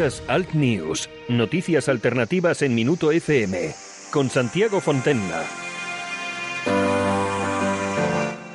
[0.00, 3.74] Alt News, noticias alternativas en Minuto FM,
[4.10, 5.44] con Santiago Fontenla.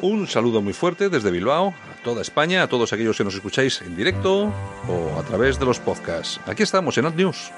[0.02, 3.80] Un saludo muy fuerte desde Bilbao, a toda España, a todos aquellos que nos escucháis
[3.82, 4.52] en directo
[4.88, 6.40] o a través de los podcasts.
[6.48, 7.52] Aquí estamos en Alt News.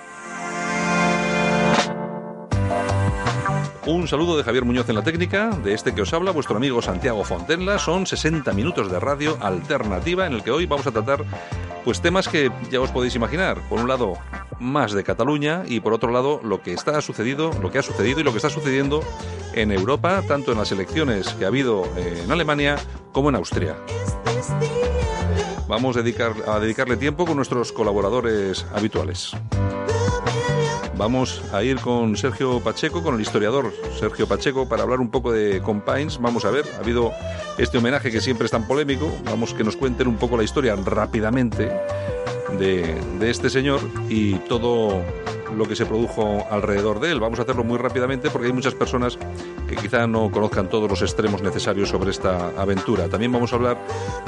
[3.86, 6.82] Un saludo de Javier Muñoz en la técnica, de este que os habla vuestro amigo
[6.82, 7.80] Santiago Fontenla.
[7.80, 11.24] Son 60 minutos de radio alternativa en el que hoy vamos a tratar
[11.88, 13.62] pues temas que ya os podéis imaginar.
[13.70, 14.16] Por un lado,
[14.60, 18.20] más de Cataluña y por otro lado, lo que está sucedido, lo que ha sucedido
[18.20, 19.06] y lo que está sucediendo
[19.54, 22.76] en Europa, tanto en las elecciones que ha habido en Alemania
[23.14, 23.78] como en Austria.
[25.70, 29.32] Vamos a, a dedicarle tiempo con nuestros colaboradores habituales.
[30.98, 35.32] Vamos a ir con Sergio Pacheco, con el historiador Sergio Pacheco, para hablar un poco
[35.32, 36.20] de Compines.
[36.20, 37.12] Vamos a ver, ha habido
[37.60, 39.16] este homenaje que siempre es tan polémico.
[39.26, 41.72] Vamos que nos cuenten un poco la historia rápidamente
[42.58, 45.04] de, de este señor y todo
[45.58, 47.20] lo que se produjo alrededor de él.
[47.20, 49.18] Vamos a hacerlo muy rápidamente porque hay muchas personas
[49.68, 53.10] que quizá no conozcan todos los extremos necesarios sobre esta aventura.
[53.10, 53.78] También vamos a hablar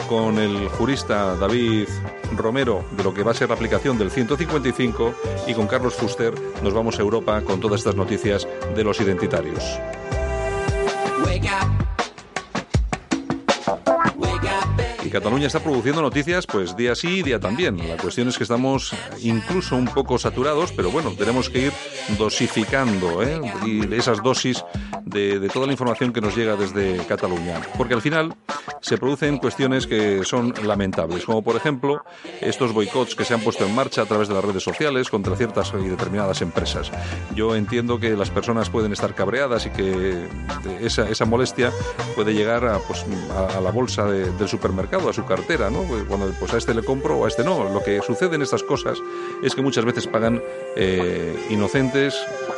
[0.08, 1.88] con el jurista David
[2.36, 5.14] Romero de lo que va a ser la aplicación del 155
[5.48, 9.80] y con Carlos Fuster nos vamos a Europa con todas estas noticias de los identitarios.
[15.04, 17.78] Y Cataluña está produciendo noticias pues día sí, día también.
[17.88, 21.74] La cuestión es que estamos incluso un poco saturados, pero bueno, tenemos que ir
[22.18, 23.40] dosificando ¿eh?
[23.66, 24.64] y esas dosis
[25.06, 27.62] de, toda la información que nos llega desde Cataluña.
[27.78, 28.36] Porque al final
[28.82, 32.04] se producen cuestiones que son lamentables, como por ejemplo
[32.42, 35.36] estos boicots que se han puesto en marcha a través de las redes sociales contra
[35.36, 36.92] ciertas y determinadas empresas.
[37.36, 40.28] Yo entiendo que las personas pueden estar cabreadas y que
[40.82, 41.72] esa, molestia
[42.16, 43.06] puede llegar a, pues,
[43.62, 45.84] la bolsa de, del supermercado, a su cartera, ¿no?
[46.08, 47.70] Cuando pues a este le compro o a este no.
[47.70, 48.98] Lo que sucede en estas cosas
[49.44, 50.42] es que muchas veces pagan
[50.76, 52.16] eh, inocentes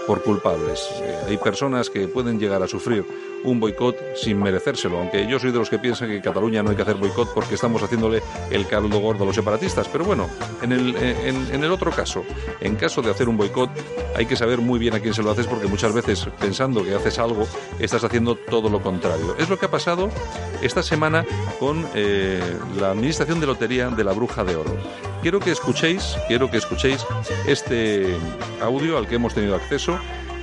[0.08, 0.88] por culpables.
[1.02, 3.06] Eh, hay personas que pueden llegar a sufrir
[3.44, 6.69] un boicot sin merecérselo, aunque yo soy de los que piensan que en Cataluña no
[6.69, 9.88] hay que hacer boicot porque estamos haciéndole el caldo gordo a los separatistas.
[9.88, 10.29] Pero bueno,
[10.62, 12.24] en el, otro caso,
[12.59, 13.69] en caso de hacer un boicot,
[14.16, 16.94] hay que saber muy bien a quién se lo haces porque muchas veces pensando que
[16.94, 17.47] haces algo,
[17.80, 19.35] estás haciendo todo lo contrario.
[19.38, 20.09] Es lo que ha pasado
[20.62, 21.25] esta semana
[21.59, 22.41] con eh,
[22.80, 24.75] la Administración de Lotería de la Bruja de Oro.
[25.22, 27.06] Quiero que escuchéis, quiero que escuchéis
[27.46, 28.16] este
[28.62, 30.00] audio al que hemos tenido acceso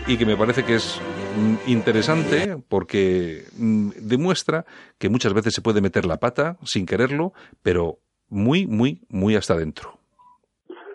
[0.08, 1.00] y que me parece que es
[1.36, 4.64] mm, interesante porque mm, demuestra
[4.98, 7.32] que muchas veces se puede meter la pata sin quererlo,
[7.62, 7.96] pero
[8.30, 9.98] muy, muy, muy hasta adentro.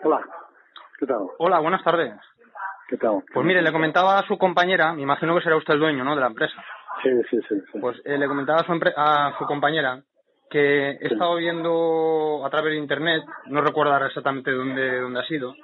[0.02, 0.20] Hola,
[0.98, 1.18] ¿qué tal?
[1.38, 2.12] Hola, buenas tardes.
[2.88, 3.22] ¿Qué tal?
[3.32, 6.14] Pues mire, le comentaba a su compañera, me imagino que será usted el dueño, ¿no?,
[6.14, 6.54] de la empresa.
[7.02, 7.54] Sí, sí, sí.
[7.72, 7.78] sí.
[7.80, 10.02] Pues eh, le comentaba a su, empre- a su compañera
[10.50, 15.24] que he estado viendo a través de internet, no recuerdo ahora exactamente dónde, dónde ha
[15.26, 15.54] sido,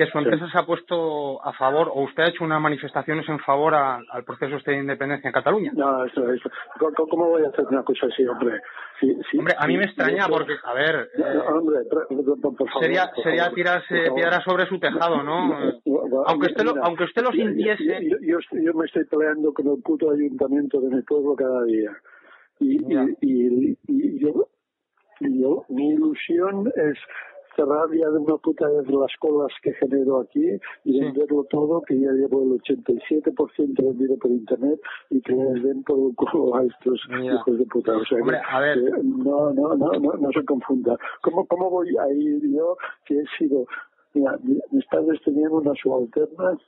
[0.00, 3.38] que su empresa se ha puesto a favor, o usted ha hecho unas manifestaciones en
[3.40, 5.72] favor a- al proceso este de independencia en Cataluña.
[5.74, 6.50] No, eso, eso.
[6.78, 8.62] ¿Cómo, cómo voy a hacer una cosa así, hombre?
[8.98, 12.06] Sí, sí, Hombre, a mí sí, me extraña porque, a ver, eh, no, hombre, por,
[12.56, 12.82] favor.
[12.82, 14.14] sería, por sería favor, tirarse por favor.
[14.14, 15.54] piedras sobre su tejado, ¿no?
[16.26, 19.82] Aunque usted lo, aunque usted lo sintiese, Yo, yo, yo- me estoy peleando con el
[19.82, 21.90] puto ayuntamiento de mi pueblo cada día.
[22.58, 24.48] Y, y, y, y yo,
[25.20, 26.98] y yo, mi ilusión es
[27.56, 30.44] cerrar ya de una puta vez las colas que genero aquí
[30.84, 31.00] y Sí.
[31.00, 34.80] venderlo todo, que ya llevo el 87% vendido por internet
[35.10, 37.34] y que les den por el culo a estos Ya.
[37.34, 37.96] hijos de puta.
[37.96, 38.78] O sea, Hombre, que- a ver.
[38.84, 40.96] que no, no, no, no, no se confunda.
[41.22, 43.66] ¿Cómo, ¿Cómo voy a ir yo que he sido...
[44.14, 46.58] Mira, mi- mis padres tenían una subalterna,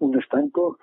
[0.00, 0.78] un estanco,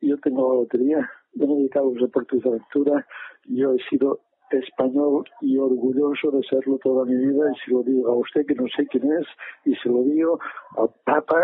[0.00, 3.06] yo tengo la lotería, yo me he dedicado a los deportes de aventura,
[3.46, 4.20] yo he sido
[4.58, 8.54] español y orgulloso de serlo toda mi vida y se lo digo a usted que
[8.54, 9.26] no sé quién es
[9.64, 10.38] y se lo digo
[10.76, 11.40] al Papa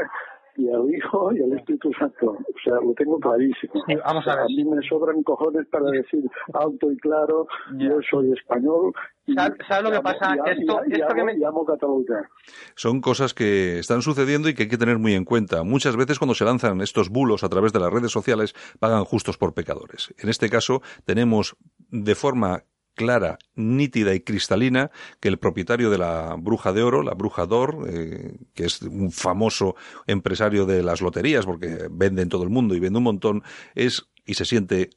[0.56, 2.32] y al Hijo y al Espíritu Santo.
[2.32, 3.72] O sea, lo tengo clarísimo.
[4.04, 4.44] Vamos a ver.
[4.44, 7.46] A mí me sobran cojones para decir alto y claro,
[7.78, 8.92] yo soy español.
[9.26, 10.34] y ¿Sabe- sabe lo que pasa?
[10.34, 12.28] y Esto- y esto que me- y amo Cataluña.
[12.74, 15.62] Son cosas que están sucediendo y que hay que tener muy en cuenta.
[15.62, 19.38] Muchas veces cuando se lanzan estos bulos a través de las redes sociales pagan justos
[19.38, 20.12] por pecadores.
[20.18, 21.56] En este caso tenemos
[21.90, 22.64] de forma
[22.94, 24.90] clara, nítida y cristalina
[25.20, 29.10] que el propietario de la Bruja de Oro, la Bruja d'Or, eh, que es un
[29.10, 29.76] famoso
[30.06, 33.42] empresario de las loterías porque vende en todo el mundo y vende un montón,
[33.74, 34.90] es y se siente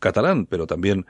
[0.00, 1.06] catalán, pero también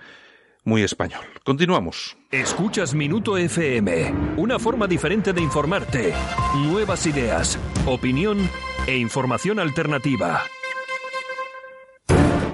[0.65, 1.25] muy español.
[1.45, 2.17] Continuamos.
[2.31, 6.13] Escuchas Minuto FM, una forma diferente de informarte.
[6.57, 8.39] Nuevas ideas, opinión
[8.87, 10.43] e información alternativa.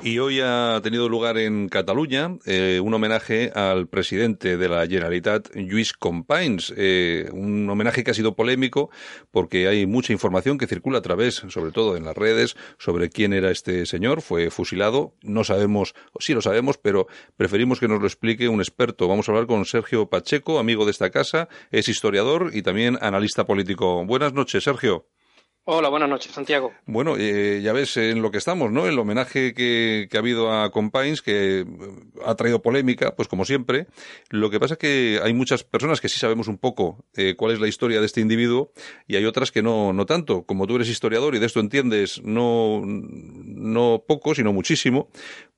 [0.00, 5.48] Y hoy ha tenido lugar en Cataluña eh, un homenaje al presidente de la Generalitat,
[5.56, 6.72] Lluís Companys.
[6.76, 8.90] Eh, un homenaje que ha sido polémico
[9.32, 13.32] porque hay mucha información que circula a través, sobre todo en las redes, sobre quién
[13.32, 14.22] era este señor.
[14.22, 15.14] Fue fusilado.
[15.22, 19.08] No sabemos, sí lo sabemos, pero preferimos que nos lo explique un experto.
[19.08, 23.46] Vamos a hablar con Sergio Pacheco, amigo de esta casa, es historiador y también analista
[23.46, 24.06] político.
[24.06, 25.06] Buenas noches, Sergio.
[25.70, 26.72] Hola, buenas noches, Santiago.
[26.86, 28.86] Bueno, eh, ya ves en lo que estamos, ¿no?
[28.86, 31.64] El homenaje que, ha habido a Compines, que eh,
[32.24, 33.86] ha traído polémica, pues como siempre.
[34.30, 37.52] Lo que pasa es que hay muchas personas que sí sabemos un poco eh, cuál
[37.52, 38.72] es la historia de este individuo
[39.06, 40.44] y hay otras que no, no tanto.
[40.44, 45.10] Como tú eres historiador y de esto entiendes no, no poco, sino muchísimo,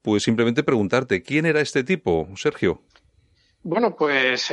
[0.03, 2.83] pues simplemente preguntarte, ¿quién era este tipo, Sergio?
[3.63, 4.53] Bueno, pues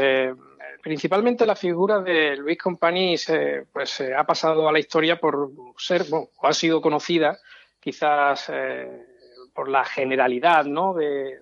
[0.88, 3.30] principalmente la figura de Luis Companys
[3.74, 7.38] pues ha pasado a la historia por ser, bueno, o ha sido conocida
[7.78, 9.06] quizás eh,
[9.54, 10.94] por la generalidad ¿no?
[10.94, 11.39] de,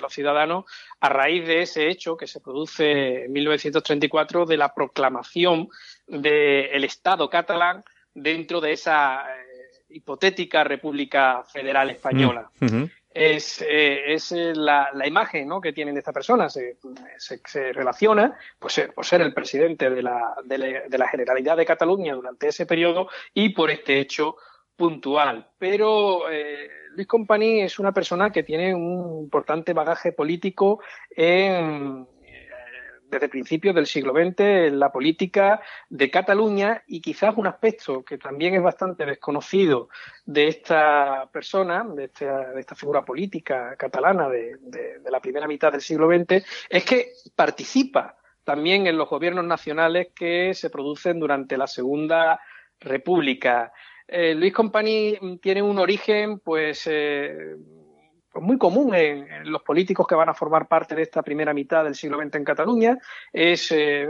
[0.00, 0.64] los ciudadanos
[1.00, 5.68] a raíz de ese hecho que se produce en 1934 de la proclamación
[6.06, 7.84] del Estado catalán
[8.14, 12.50] dentro de esa eh, hipotética República Federal Española.
[12.60, 15.60] Mm, es, eh, es eh, la, la, imagen ¿no?
[15.60, 16.48] que tienen de esta persona.
[16.48, 16.76] Se,
[17.18, 22.14] se, relaciona pues, eh, por ser el presidente de la, de, la, Generalidad de Cataluña
[22.14, 24.36] durante ese periodo y por este hecho
[24.76, 25.50] puntual.
[25.58, 26.22] Pero
[26.94, 30.80] Luis Companys es una persona que tiene un importante bagaje político
[31.10, 32.06] en,
[33.10, 38.18] desde principios del siglo XX en la política de Cataluña y quizás un aspecto que
[38.18, 39.88] también es bastante desconocido
[40.24, 44.56] de esta persona, de esta, figura política catalana de,
[45.10, 50.54] la primera mitad del siglo XX, es que participa también en los gobiernos nacionales que
[50.54, 52.40] se producen durante la Segunda
[52.78, 53.72] República.
[54.06, 57.56] Eh, Luis Company tiene un origen, pues, eh,
[58.32, 61.84] pues muy común en, los políticos que van a formar parte de esta primera mitad
[61.84, 62.98] del siglo XX en Cataluña.
[63.32, 64.08] Es eh,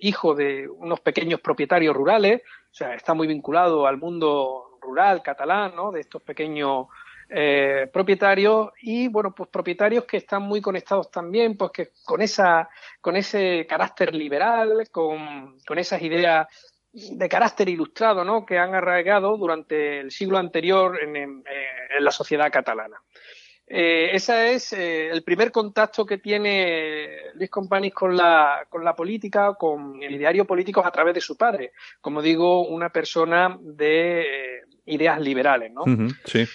[0.00, 5.74] hijo de unos pequeños propietarios rurales, o sea, está muy vinculado al mundo rural catalán,
[5.76, 5.92] ¿no?
[5.92, 6.86] De estos pequeños
[7.30, 12.70] eh, propietarios y bueno pues propietarios que están muy conectados también pues que con esa
[13.02, 16.46] con ese carácter liberal con, con esas ideas
[16.90, 18.46] de carácter ilustrado ¿no?
[18.46, 21.44] que han arraigado durante el siglo anterior en, en
[22.04, 22.96] la sociedad catalana.
[23.70, 28.96] Eh, ese es eh, el primer contacto que tiene Luis Companys con la, con la
[28.96, 31.72] política, con el ideario político a través de su padre.
[32.00, 35.84] Como digo, una persona de eh, ideas liberales, ¿no?
[36.24, 36.46] sí.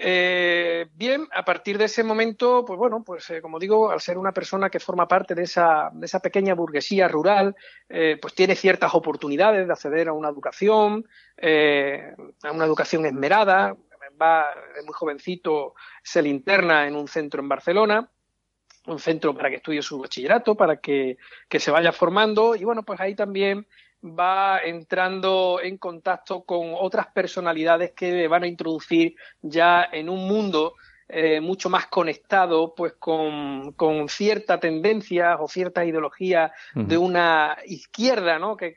[0.00, 4.30] Eh, bien, a partir de ese momento, pues bueno, pues como digo, al ser una
[4.30, 7.56] persona que forma parte de esa, de esa pequeña burguesía rural,
[7.88, 11.04] pues tiene ciertas oportunidades de acceder a una educación,
[11.42, 13.74] a una educación esmerada,
[14.20, 14.46] va
[14.84, 18.10] muy jovencito, se le interna en un centro en Barcelona,
[18.88, 21.18] un centro para que estudie su bachillerato, para que,
[21.50, 23.66] se vaya formando y bueno, pues ahí también
[24.02, 30.26] va entrando en contacto con otras personalidades que le van a introducir ya en un
[30.28, 30.74] mundo
[31.08, 38.38] eh, mucho más conectado pues con, con cierta tendencia o cierta ideología de una izquierda
[38.38, 38.56] ¿no?
[38.56, 38.76] que,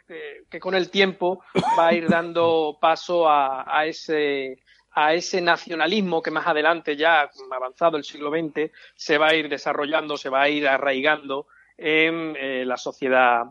[0.49, 1.43] que, con el tiempo
[1.77, 4.59] va a ir dando paso a, a ese
[4.93, 9.49] a ese nacionalismo que más adelante, ya avanzado el siglo XX, se va a ir
[9.49, 13.45] desarrollando, se va a ir arraigando en eh, la sociedad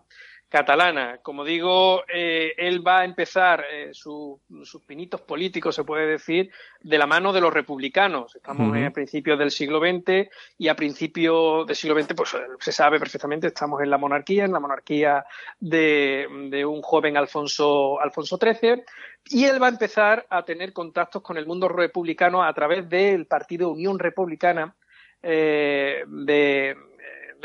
[0.50, 1.18] catalana.
[1.22, 4.40] Como digo, eh, él va a empezar eh, sus
[4.84, 6.50] pinitos políticos, se puede decir,
[6.82, 8.34] de la mano de los republicanos.
[8.34, 10.28] Estamos en a principios del siglo XX
[10.58, 14.52] y a principios del siglo XX, pues se sabe perfectamente, estamos en la monarquía, en
[14.52, 15.24] la monarquía
[15.60, 18.82] de, de un joven Alfonso, Alfonso XIII,
[19.26, 23.26] y él va a empezar a tener contactos con el mundo republicano a través del
[23.26, 24.74] partido Unión Republicana
[25.22, 26.74] eh, de,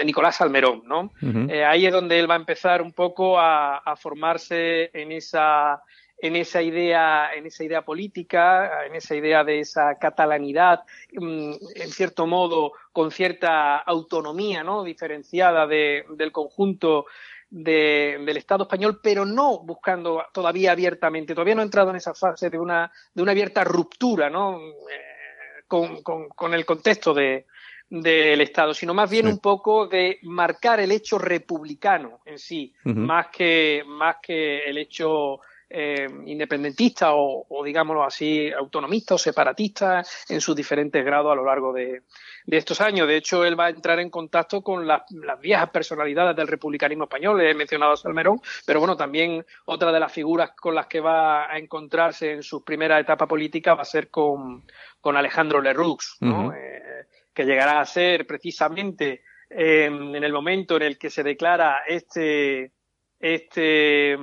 [0.03, 1.11] Nicolás Almerón, ¿no?
[1.49, 5.81] Eh, ahí es donde él va a empezar un poco a, formarse en esa
[6.17, 11.89] en esa idea, en esa idea política, en esa idea de esa catalanidad, mm, en
[11.91, 14.85] cierto modo, con cierta autonomía, ¿no?
[14.85, 17.05] diferenciada del conjunto
[17.49, 22.49] del Estado español, pero no buscando todavía abiertamente, todavía no ha entrado en esa fase
[22.49, 24.59] de una, de una abierta ruptura ¿no?
[24.59, 27.45] Eh, con, con, el contexto de,
[27.89, 33.27] del Estado, sino más bien un poco de marcar el hecho republicano en sí, más
[33.27, 40.55] que más que el hecho eh, independentista o, digámoslo así, autonomista o separatista en sus
[40.55, 42.03] diferentes grados a lo largo de,
[42.45, 43.07] estos años.
[43.07, 45.01] De hecho, él va a entrar en contacto con las,
[45.41, 47.41] viejas personalidades del republicanismo español.
[47.41, 51.51] He mencionado a Salmerón, pero bueno, también otra de las figuras con las que va
[51.51, 54.63] a encontrarse en su primera etapa política va a ser con,
[55.03, 61.11] Alejandro Leroux, eh, que llegará a ser precisamente eh, en el momento en el que
[61.11, 62.71] se declara este
[63.19, 64.17] este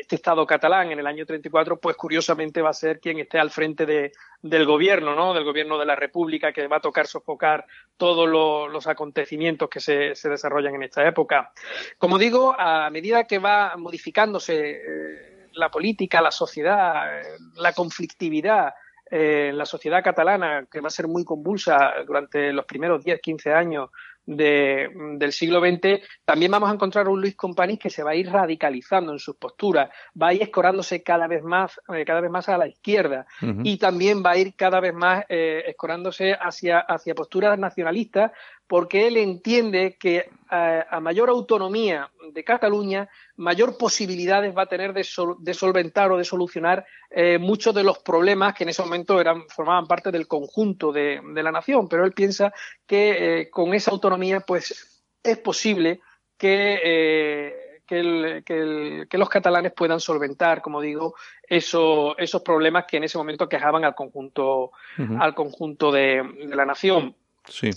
[0.00, 3.50] este Estado catalán en el año 34, pues curiosamente va a ser quien esté al
[3.50, 4.10] frente de,
[4.42, 5.32] del gobierno, ¿no?
[5.32, 10.16] Del gobierno de la República, que va a tocar sofocar todos los acontecimientos que se,
[10.16, 11.52] se, desarrollan en esta época.
[11.98, 18.74] Como digo, a medida que va modificándose eh, la política, la sociedad, eh, la conflictividad,
[19.14, 23.20] eh, en la sociedad catalana, que va a ser muy convulsa durante los primeros 10,
[23.20, 23.90] 15 años
[24.24, 24.88] de,
[25.18, 28.30] del siglo XX, también vamos a encontrar un Luis Companys que se va a ir
[28.30, 29.90] radicalizando en sus posturas,
[30.20, 33.26] va a ir escorándose cada vez más, eh, cada vez más a la izquierda
[33.62, 38.32] y también va a ir cada vez más eh, escorándose hacia, hacia posturas nacionalistas
[38.72, 44.94] porque él entiende que eh, a, mayor autonomía de Cataluña, mayor posibilidades va a tener
[44.94, 49.46] de, solventar o de solucionar eh, muchos de los problemas que en ese momento eran,
[49.50, 51.86] formaban parte del conjunto de, la nación.
[51.86, 52.50] Pero él piensa
[52.86, 56.00] que eh, con esa autonomía, pues es posible
[56.38, 61.14] que, que, los catalanes puedan solventar, como digo,
[61.46, 66.24] esos problemas que en ese momento quejaban al conjunto, al conjunto de
[66.54, 67.14] la nación.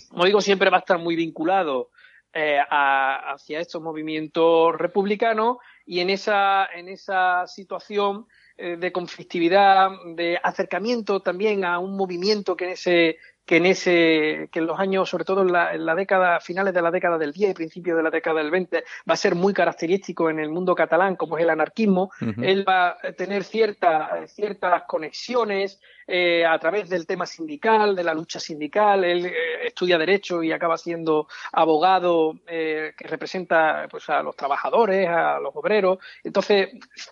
[0.09, 1.89] Como digo, siempre va a estar muy vinculado
[2.33, 10.39] eh, hacia estos movimientos republicanos y en esa, en esa situación eh, de conflictividad, de
[10.41, 15.09] acercamiento también a un movimiento que en ese que en ese que en los años
[15.09, 18.09] sobre todo en la, década finales de la década del 10 y principios de la
[18.09, 21.49] década del 20 va a ser muy característico en el mundo catalán como es el
[21.49, 22.11] anarquismo
[22.41, 28.13] él va a tener ciertas ciertas conexiones eh, a través del tema sindical de la
[28.13, 29.03] lucha sindical.
[29.03, 29.33] Él eh,
[29.65, 35.55] estudia derecho y acaba siendo abogado eh, que representa pues a los trabajadores a los
[35.55, 35.97] obreros.
[36.23, 36.69] Entonces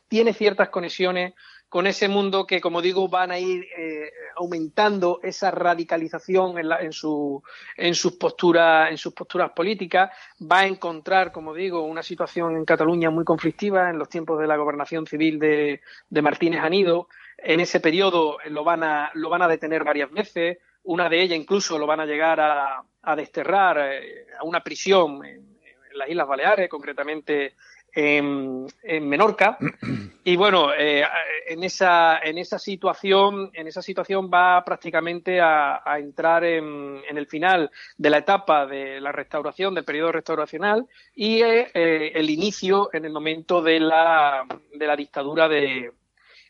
[0.08, 1.34] tiene ciertas conexiones
[1.74, 6.94] con ese mundo que, como digo, van a ir eh, aumentando esa radicalización en, en,
[6.94, 7.42] su,
[7.76, 10.12] en, sus posturas, en sus posturas políticas.
[10.40, 14.46] Va a encontrar, como digo, una situación en Cataluña muy conflictiva en los tiempos de
[14.46, 15.82] la gobernación civil de,
[16.22, 17.08] Martínez Anido.
[17.40, 20.60] En ese periodo lo van, a, lo van a detener varias veces.
[20.84, 25.58] Una de ellas incluso lo van a llegar a, desterrar eh, a una prisión en
[25.96, 27.56] las Islas Baleares, concretamente
[27.94, 28.68] en,
[29.08, 29.58] Menorca.
[30.26, 31.04] Y bueno, eh,
[31.48, 37.70] en, esa, en esa situación, en esa situación va prácticamente a, entrar en, el final
[37.98, 43.12] de la etapa de la restauración, del periodo restauracional, y eh, el inicio en el
[43.12, 45.92] momento de la, de la dictadura de,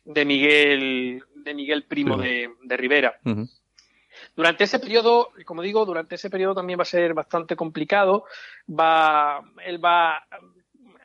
[0.06, 3.20] de Miguel, de Miguel Primo de, Rivera.
[4.36, 8.26] Durante ese periodo, como digo, durante ese periodo también va a ser bastante complicado.
[8.70, 10.26] Va, él va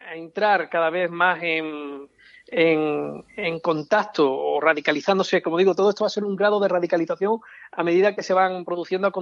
[0.07, 2.09] a entrar cada vez más en,
[2.47, 7.41] en, contacto o radicalizándose, como digo, todo esto va a ser un grado de radicalización
[7.73, 9.13] a medida que se van produciendo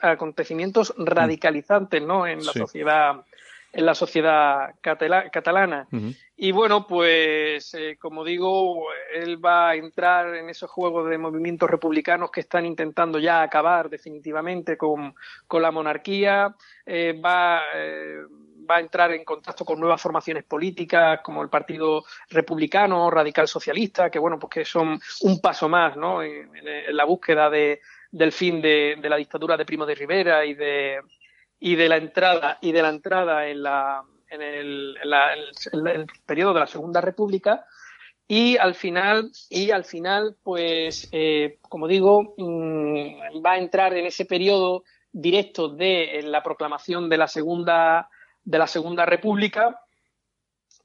[0.00, 1.04] acontecimientos mm.
[1.04, 2.26] radicalizantes ¿no?
[2.26, 3.24] en la sociedad
[3.74, 5.88] en la sociedad catalana.
[6.36, 11.68] Y bueno, pues eh, como digo, él va a entrar en esos juegos de movimientos
[11.68, 15.14] republicanos que están intentando ya acabar definitivamente con,
[15.46, 16.54] con la monarquía.
[16.86, 18.22] Eh, va, eh,
[18.68, 24.10] va a entrar en contacto con nuevas formaciones políticas como el Partido Republicano, Radical Socialista,
[24.10, 26.22] que bueno, pues que son un paso más, ¿no?
[26.22, 26.50] En,
[26.90, 27.80] la búsqueda de,
[28.10, 31.00] del fin de, la dictadura de Primo de Rivera y de
[31.60, 36.60] y de la entrada y de la entrada en la en el, el periodo de
[36.60, 37.64] la Segunda República
[38.26, 44.06] y al final y al final pues eh, como digo mm, va a entrar en
[44.06, 48.08] ese periodo directo de la proclamación de la segunda
[48.44, 49.80] de la Segunda República.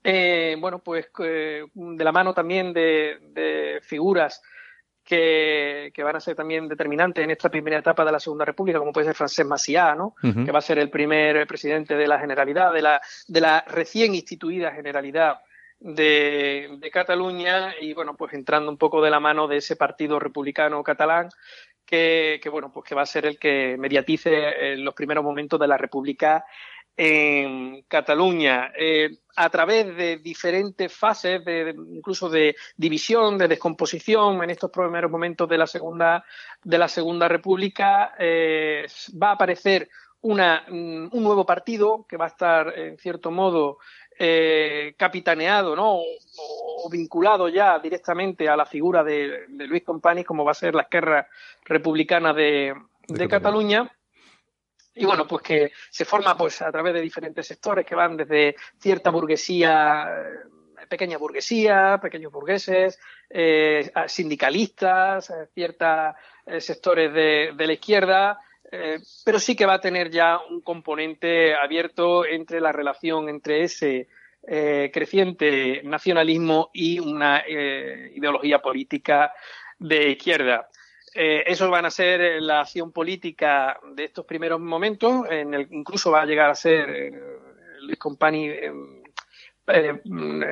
[0.03, 4.41] Eh, bueno, pues eh, de la mano también de, figuras
[5.03, 8.93] que, van a ser también determinantes en esta primera etapa de la Segunda República, como
[8.93, 10.15] puede ser Francesc Maciá, ¿no?
[10.21, 14.15] que va a ser el primer presidente de la Generalidad, de la, de la recién
[14.15, 15.39] instituida Generalidad
[15.79, 20.19] de, de, Cataluña y bueno, pues entrando un poco de la mano de ese partido
[20.19, 21.29] republicano catalán
[21.85, 25.59] que, que bueno, pues que va a ser el que mediatice en los primeros momentos
[25.59, 26.45] de la República
[27.01, 34.49] en Cataluña eh, a través de diferentes fases, de, incluso de división, de descomposición en
[34.49, 36.25] estos primeros momentos de la segunda
[36.61, 39.87] de la segunda República, eh, va a aparecer
[40.19, 43.77] una, mm, un nuevo partido que va a estar en cierto modo
[44.19, 45.99] eh, capitaneado ¿no?
[45.99, 50.81] O, vinculado ya directamente a la figura de, Luis Companys, como va a ser la
[50.81, 51.29] Esquerra
[51.63, 52.73] Republicana de,
[53.07, 53.89] de Cataluña
[54.99, 58.55] y bueno, pues que se forma pues a través de diferentes sectores que van desde
[58.77, 66.15] cierta burguesía, eh, pequeña burguesía, pequeños burgueses, eh, sindicalistas, eh, ciertos
[66.59, 68.39] sectores de, la izquierda,
[69.23, 74.07] pero sí que va a tener ya un componente abierto entre la relación entre ese
[74.41, 79.31] creciente nacionalismo y una ideología política
[79.77, 80.69] de izquierda.
[81.13, 85.25] Eh, eso van a ser eh, la acción política de estos primeros momentos.
[85.29, 87.11] En el, incluso va a llegar a ser eh,
[87.81, 90.43] Luis Compani mm,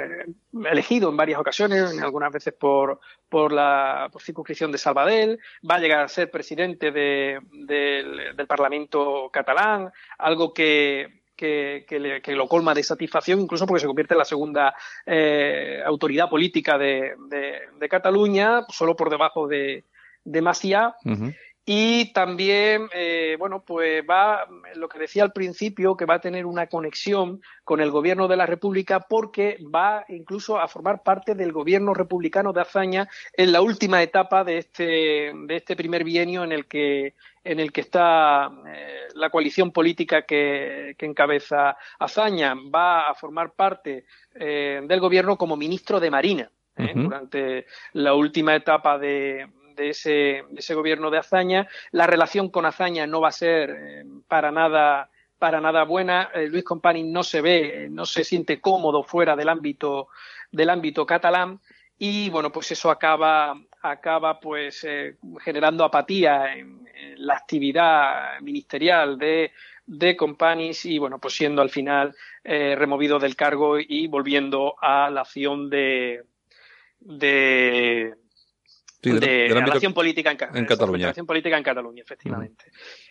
[0.65, 2.99] elegido en varias ocasiones, algunas veces por,
[3.29, 5.39] por la circunscripción de Salvadell.
[5.69, 12.83] Va a llegar a ser presidente del Parlamento catalán, algo que, que, lo colma de
[12.83, 14.75] satisfacción, incluso porque se convierte en la segunda
[15.85, 17.15] autoridad política de,
[17.89, 19.83] Cataluña, solo por debajo de,
[20.27, 20.95] demasiado.
[21.69, 26.45] Y también, eh, bueno, pues va, lo que decía al principio, que va a tener
[26.45, 31.51] una conexión con el gobierno de la República porque va incluso a formar parte del
[31.51, 36.53] gobierno republicano de Azaña en la última etapa de este, de este primer bienio en
[36.53, 42.55] el que, en el que está eh, la coalición política que, encabeza Azaña.
[42.73, 44.05] Va a formar parte
[44.35, 46.49] eh, del gobierno como ministro de Marina.
[46.77, 51.67] durante la última etapa de, de ese, ese gobierno de Azaña.
[51.91, 56.31] La relación con Azaña no va a ser eh, para nada para nada buena.
[56.33, 60.09] Eh, Luis Compani no se ve, eh, no se siente cómodo fuera del ámbito
[60.51, 61.61] del ámbito catalán
[61.97, 64.85] y bueno, pues eso acaba acaba pues
[65.39, 66.85] generando apatía en,
[67.17, 69.51] la actividad ministerial de
[69.85, 75.21] de Companis y bueno, pues siendo al final removido del cargo y volviendo a la
[75.21, 76.23] acción de,
[76.99, 78.15] de
[79.13, 81.13] de, relación política en, Cataluña.
[81.25, 82.65] política en Cataluña, efectivamente.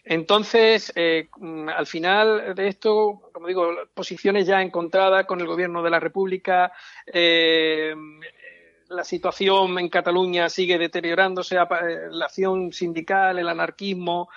[0.04, 5.82] Entonces, eh, mm, al final de esto, como digo, posiciones ya encontradas con el gobierno
[5.82, 6.72] de la República,
[7.06, 7.94] eh,
[8.88, 11.61] la situación en Cataluña sigue deteriorándose, eh,
[12.11, 14.29] la acción sindical, el anarquismo,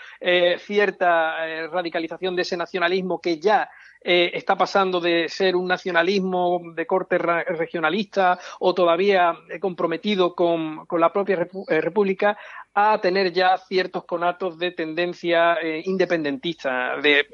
[0.60, 3.70] cierta radicalización de ese nacionalismo que ya
[4.02, 11.12] eh, está pasando de ser un nacionalismo de corte regionalista o todavía comprometido con, la
[11.12, 12.38] propia eh, República
[12.74, 17.28] a tener ya ciertos conatos de tendencia eh, independentista, de,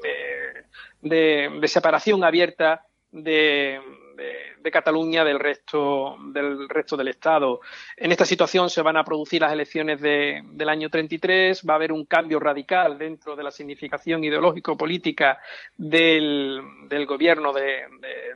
[1.02, 3.80] de, separación abierta de,
[4.16, 7.60] de Cataluña del resto, del resto del Estado.
[7.96, 11.92] En esta situación se van a producir las elecciones del año 33, va a haber
[11.92, 15.38] un cambio radical dentro de la significación ideológico-política
[15.76, 16.60] del,
[17.06, 17.84] gobierno de,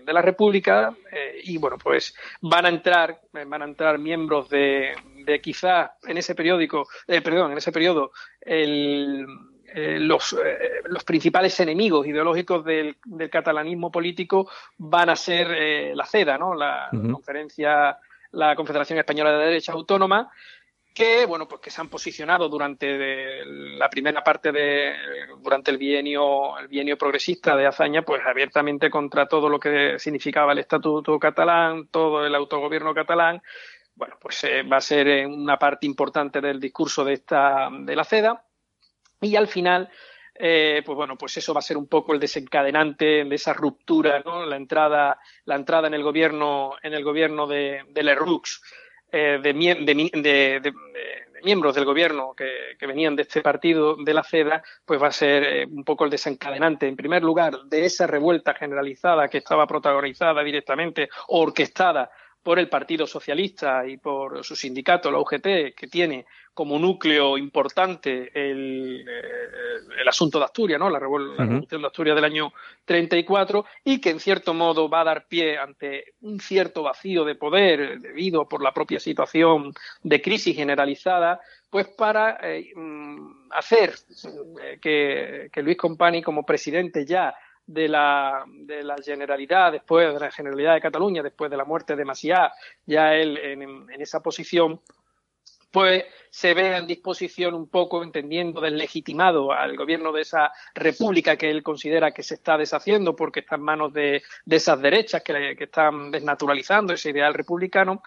[0.06, 4.92] la República eh, y, bueno, pues van a entrar, van a entrar miembros de,
[5.24, 9.26] de quizá en ese periódico, eh, perdón, en ese periodo el
[9.74, 12.96] eh, los, eh, los, principales enemigos ideológicos del,
[13.30, 16.54] catalanismo político van a ser eh, la CEDA, ¿no?
[16.54, 17.98] la, conferencia,
[18.32, 20.30] la Confederación Española de Derecha Autónoma,
[20.92, 24.92] que bueno pues que se han posicionado durante la primera parte de
[25.40, 30.52] durante el bienio el bienio progresista de Azaña pues abiertamente contra todo lo que significaba
[30.52, 33.40] el estatuto catalán todo el autogobierno catalán.
[33.94, 38.44] Bueno pues va a ser una parte importante del discurso de esta de la CEDA
[39.20, 39.90] y al final,
[40.34, 44.22] eh, pues bueno, pues eso va a ser un poco el desencadenante de esa ruptura,
[44.24, 44.46] ¿no?
[44.46, 48.62] La entrada, la entrada en el gobierno, en el gobierno de, de Lerroux,
[49.12, 50.72] eh, de, de,
[51.42, 55.12] miembros del gobierno que, que, venían de este partido de la CEDA, pues va a
[55.12, 59.66] ser eh, un poco el desencadenante, en primer lugar, de esa revuelta generalizada que estaba
[59.66, 62.10] protagonizada directamente, orquestada
[62.42, 66.24] por el Partido Socialista y por su sindicato, la UGT, que tiene
[66.54, 70.90] como núcleo importante el, eh, el asunto de Asturias, ¿no?
[70.90, 72.52] la, revolución de Asturias del año
[72.84, 77.34] 34, y que en cierto modo va a dar pie ante un cierto vacío de
[77.34, 79.72] poder debido por la propia situación
[80.02, 83.94] de crisis generalizada, pues para eh, mm, hacer
[84.62, 87.34] eh, que, que Luis Compani como presidente ya
[87.66, 91.96] de la, de la Generalidad, después de la Generalidad de Cataluña, después de la muerte
[91.96, 92.52] de Maciá,
[92.86, 94.80] ya él en, esa posición,
[95.70, 101.50] pues se ve en disposición un poco, entendiendo deslegitimado al gobierno de esa república que
[101.50, 106.10] él considera que se está deshaciendo porque está en manos de, esas derechas que, están
[106.10, 108.02] desnaturalizando ese ideal republicano,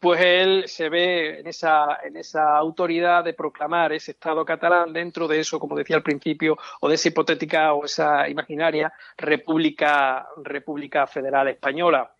[0.00, 5.28] pues él se ve en esa, en esa autoridad de proclamar ese Estado catalán dentro
[5.28, 11.06] de eso, como decía al principio, o de esa hipotética o esa imaginaria República, República
[11.06, 12.12] Federal Española.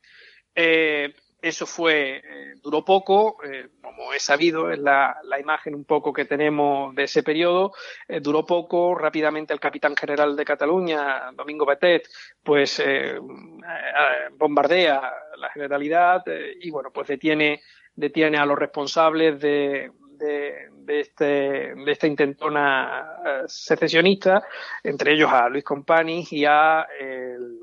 [0.55, 6.13] Eh, eso fue, eh, duró poco, eh, como he sabido, es la, imagen un poco
[6.13, 7.73] que tenemos de ese periodo,
[8.09, 12.09] eh, duró poco, rápidamente el capitán general de Cataluña, Domingo Batet,
[12.43, 12.83] pues
[14.37, 15.01] bombardea
[15.37, 16.25] la generalidad
[16.61, 17.61] y bueno, pues detiene,
[17.95, 24.43] detiene a los responsables de, de, de, este, de esta intentona secesionista,
[24.83, 27.61] entre ellos a Luis Compani y a el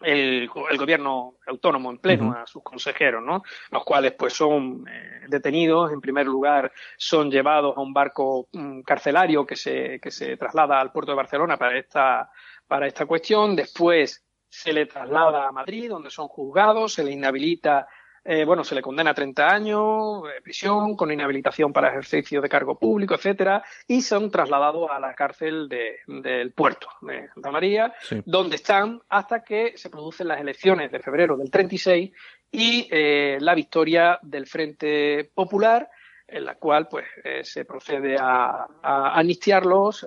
[0.00, 3.42] el, gobierno autónomo en pleno a sus consejeros, ¿no?
[3.70, 8.82] Los cuales pues son eh, detenidos, en primer lugar son llevados a un barco mm,
[8.82, 12.30] carcelario que se, que se traslada al puerto de Barcelona para esta,
[12.66, 17.86] para esta cuestión, después se le traslada a Madrid, donde son juzgados, se le inhabilita
[18.28, 22.48] eh, bueno, se le condena a 30 años de prisión con inhabilitación para ejercicio de
[22.48, 28.56] cargo público, etcétera, y son trasladados a la cárcel del puerto de Santa María, donde
[28.56, 32.10] están hasta que se producen las elecciones de febrero del 36
[32.50, 35.88] y eh, la victoria del Frente Popular
[36.26, 40.04] en la cual pues eh, se procede a, a amnistiarlos,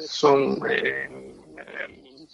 [0.00, 0.58] son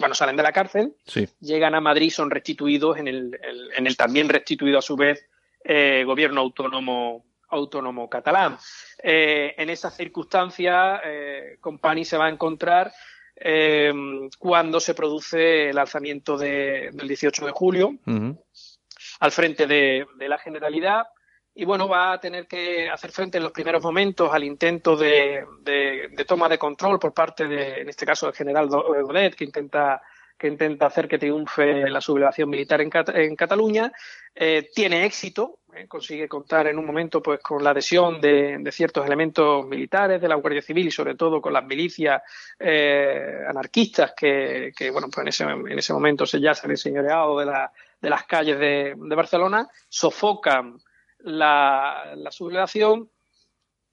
[0.01, 0.97] bueno, salen de la cárcel,
[1.41, 3.39] llegan a Madrid, son restituidos en el,
[3.77, 5.25] en el también restituido a su vez
[5.63, 8.59] eh, gobierno autónomo autónomo catalán.
[9.03, 12.93] Eh, en esas circunstancias, eh, Compani se va a encontrar
[13.37, 13.93] eh,
[14.39, 17.95] cuando se produce el alzamiento del 18 de julio
[19.21, 21.05] al frente de, la Generalidad.
[21.61, 25.45] Y bueno, va a tener que hacer frente en los primeros momentos al intento de,
[25.61, 30.01] de, toma de control por parte de, en este caso, del general Godet, que intenta
[30.39, 33.93] que intenta hacer que triunfe la sublevación militar en, en Cataluña.
[34.35, 38.73] Eh, tiene éxito, eh, consigue contar en un momento pues con la adhesión de, de,
[38.73, 42.23] ciertos elementos militares de la Guardia Civil y sobre todo con las milicias
[42.59, 46.71] eh, anarquistas que, que, bueno, pues en ese, en ese momento se ya se han
[46.71, 47.71] enseñoreado de, la,
[48.01, 50.81] de las calles de, de Barcelona, sofocan
[51.23, 53.11] la, sublevación.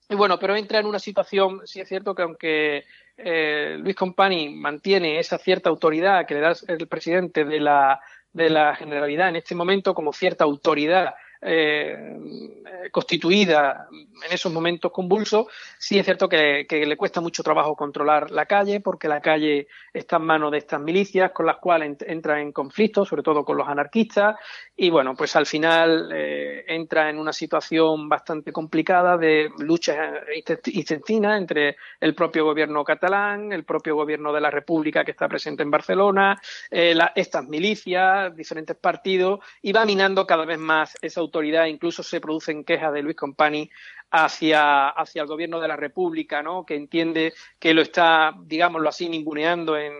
[0.09, 2.85] Y bueno, pero entra en una situación, sí es cierto que aunque
[3.17, 7.99] eh, Luis Compani mantiene esa cierta autoridad que le da el presidente de la,
[8.31, 15.47] de la Generalidad en este momento como cierta autoridad eh, constituida en esos momentos convulsos,
[15.77, 20.17] sí es cierto que, le cuesta mucho trabajo controlar la calle, porque la calle está
[20.17, 23.67] en manos de estas milicias con las cuales entra en conflicto, sobre todo con los
[23.67, 24.35] anarquistas,
[24.75, 31.37] y bueno, pues al final eh, entra en una situación bastante complicada de lucha intestina
[31.37, 35.71] entre el propio gobierno catalán, el propio gobierno de la República que está presente en
[35.71, 36.39] Barcelona,
[36.71, 42.19] eh, estas milicias, diferentes partidos, y va minando cada vez más esa autoridad, incluso se
[42.19, 43.69] producen quejas de Luis Compani
[44.09, 46.65] hacia, hacia el gobierno de la República, ¿no?
[46.65, 49.93] que entiende que lo está, digámoslo así, ninguneando en,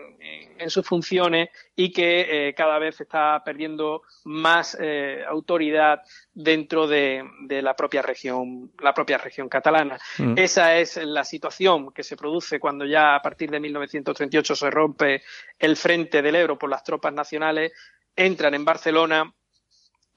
[0.58, 6.00] en, sus funciones y que eh, cada vez está perdiendo más eh, autoridad
[6.32, 9.98] dentro de, de, la propia región, la propia región catalana.
[10.18, 10.38] Mm.
[10.38, 15.22] Esa es la situación que se produce cuando ya a partir de 1938 se rompe
[15.58, 17.72] el frente del Ebro por las tropas nacionales,
[18.16, 19.32] entran en Barcelona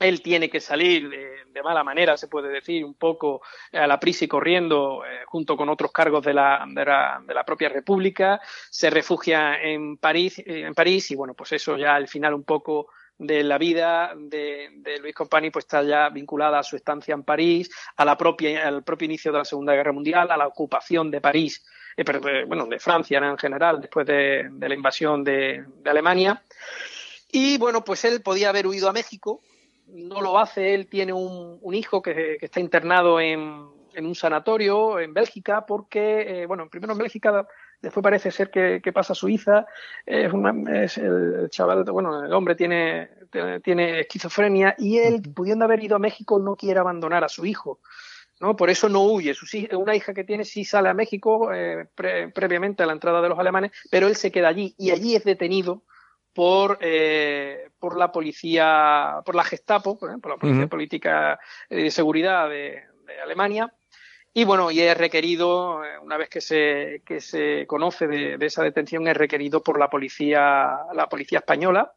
[0.02, 4.26] él tiene que salir de, mala manera, se puede decir, un poco a la prisa
[4.26, 8.42] y corriendo, eh, junto con otros cargos de la, de la, de, la, propia República,
[8.70, 12.44] se refugia en París, eh, en París y bueno, pues eso ya al final un
[12.44, 12.88] poco
[13.20, 17.70] de la vida de, Luis Compani pues está ya vinculada a su estancia en París,
[17.96, 21.22] a la propia, al propio inicio de la Segunda Guerra Mundial, a la ocupación de
[21.22, 21.64] París,
[21.96, 22.04] eh,
[22.48, 26.44] bueno, de Francia en general, después de, la invasión de Alemania.
[27.32, 29.42] Y bueno, pues él podía haber huido a México,
[29.94, 35.00] no lo hace, él tiene un, un hijo que, está internado en, en, un sanatorio
[35.00, 37.48] en Bélgica porque, eh, bueno, primero en Bélgica,
[37.82, 39.66] después parece ser que, pasa a Suiza,
[40.06, 40.32] es,
[40.74, 43.10] es, el chaval, bueno, el hombre tiene,
[43.64, 47.80] tiene esquizofrenia y él, pudiendo haber ido a México, no quiere abandonar a su hijo.
[48.40, 48.56] ¿no?
[48.56, 49.36] Por eso no huye.
[49.36, 49.46] Su,
[49.78, 51.88] una hija que tiene sí sale a México eh,
[52.34, 55.24] previamente a la entrada de los alemanes, pero él se queda allí y allí es
[55.24, 55.84] detenido
[56.34, 61.40] por, eh, por la policía, por la Gestapo, por, la Policía Política
[61.70, 62.84] de Seguridad de,
[63.24, 63.74] Alemania.
[64.34, 68.64] Y bueno, y es requerido, eh, una vez que se, que se conoce de, esa
[68.64, 71.94] detención, es requerido por la policía, la policía española.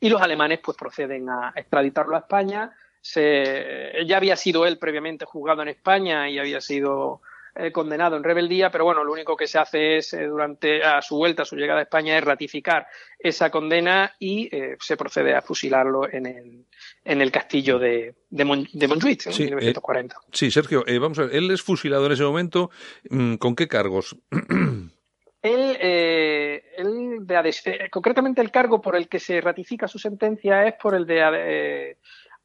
[0.00, 5.24] Y los alemanes pues proceden a extraditarlo a España, se, ya había sido él previamente
[5.24, 7.20] juzgado en España y había sido
[7.60, 11.02] eh, condenado en rebeldía, pero bueno, lo único que se hace es, eh, durante a
[11.02, 12.86] su vuelta, a su llegada a España, es ratificar
[13.18, 16.66] esa condena y eh, se procede a fusilarlo en el,
[17.04, 20.16] en el castillo de, de, Montjuic en 1940.
[20.30, 22.70] sí, Sergio, vamos a ver, él es fusilado en ese momento,
[23.10, 24.16] mm, ¿con qué cargos?
[25.40, 30.96] Él, él de concretamente el cargo por el que se ratifica su sentencia es por
[30.96, 31.96] el de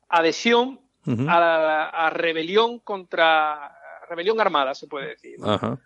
[0.10, 0.80] adhesión
[1.28, 3.76] a, a rebelión contra
[4.13, 5.38] rebelión armada, se puede decir.
[5.41, 5.78] o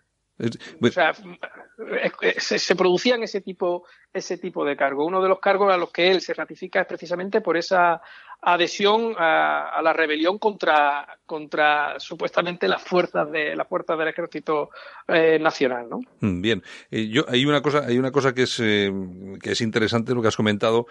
[0.80, 1.12] pues sea,
[2.36, 5.06] se, se, producían ese tipo, ese tipo de cargos.
[5.06, 8.00] Uno de los cargos a los que él se ratifica es precisamente por esa
[8.40, 14.70] adhesión a, la rebelión contra, contra supuestamente las fuerzas de las fuerzas del ejército
[15.08, 16.00] eh, nacional, ¿no?
[16.20, 18.92] Mm, bien, eh, yo hay una cosa hay una cosa que es eh,
[19.42, 20.86] que es interesante lo que has comentado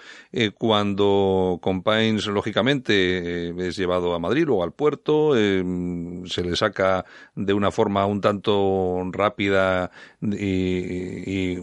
[0.57, 7.71] cuando Compains lógicamente es llevado a Madrid o al puerto se le saca de una
[7.71, 11.55] forma un tanto rápida y,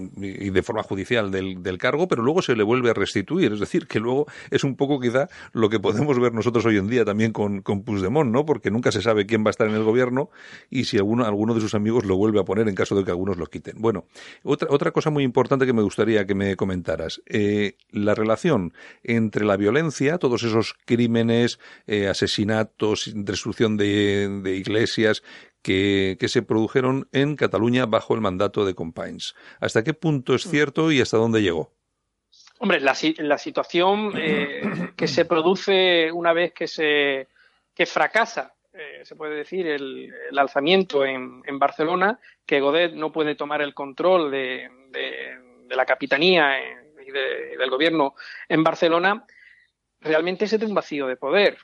[0.51, 3.87] de forma judicial del, del cargo, pero luego se le vuelve a restituir, es decir,
[3.87, 7.05] que luego es un poco quizá lo que que podemos ver nosotros hoy en día
[7.05, 8.47] también con, con Puigdemont, ¿no?
[8.47, 10.31] Porque nunca se sabe quién va a estar en el gobierno
[10.71, 13.11] y si alguno, alguno de sus amigos lo vuelve a poner en caso de que
[13.11, 13.77] algunos lo quiten.
[13.79, 14.07] Bueno,
[14.43, 17.23] otra, otra cosa muy importante que me gustaría que me comentaras.
[17.27, 25.23] Eh, la relación entre la violencia, todos esos crímenes, eh, asesinatos, destrucción de, iglesias,
[25.63, 29.35] que, que, se produjeron en Cataluña bajo el mandato de Companys.
[29.61, 31.73] ¿Hasta qué punto es cierto y hasta dónde llegó?
[32.59, 37.29] Hombre, la, la situación eh, que se produce una vez que se
[37.75, 43.37] que fracasa, eh, se puede decir, el, alzamiento en, en, Barcelona, que Godet no puede
[43.37, 48.15] tomar el control de, de, la capitanía y del gobierno
[48.49, 49.25] en Barcelona,
[50.01, 51.57] realmente es de un vacío de poder.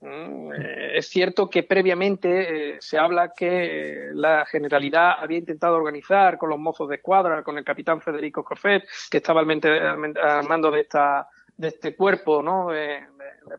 [0.00, 6.36] Mm, eh, es cierto que previamente eh, se habla que la Generalidad había intentado organizar
[6.36, 10.80] con los mozos de escuadra, con el capitán Federico Corfet, que estaba al, mando de,
[10.80, 12.70] esta, de este cuerpo ¿no?
[12.70, 13.02] de,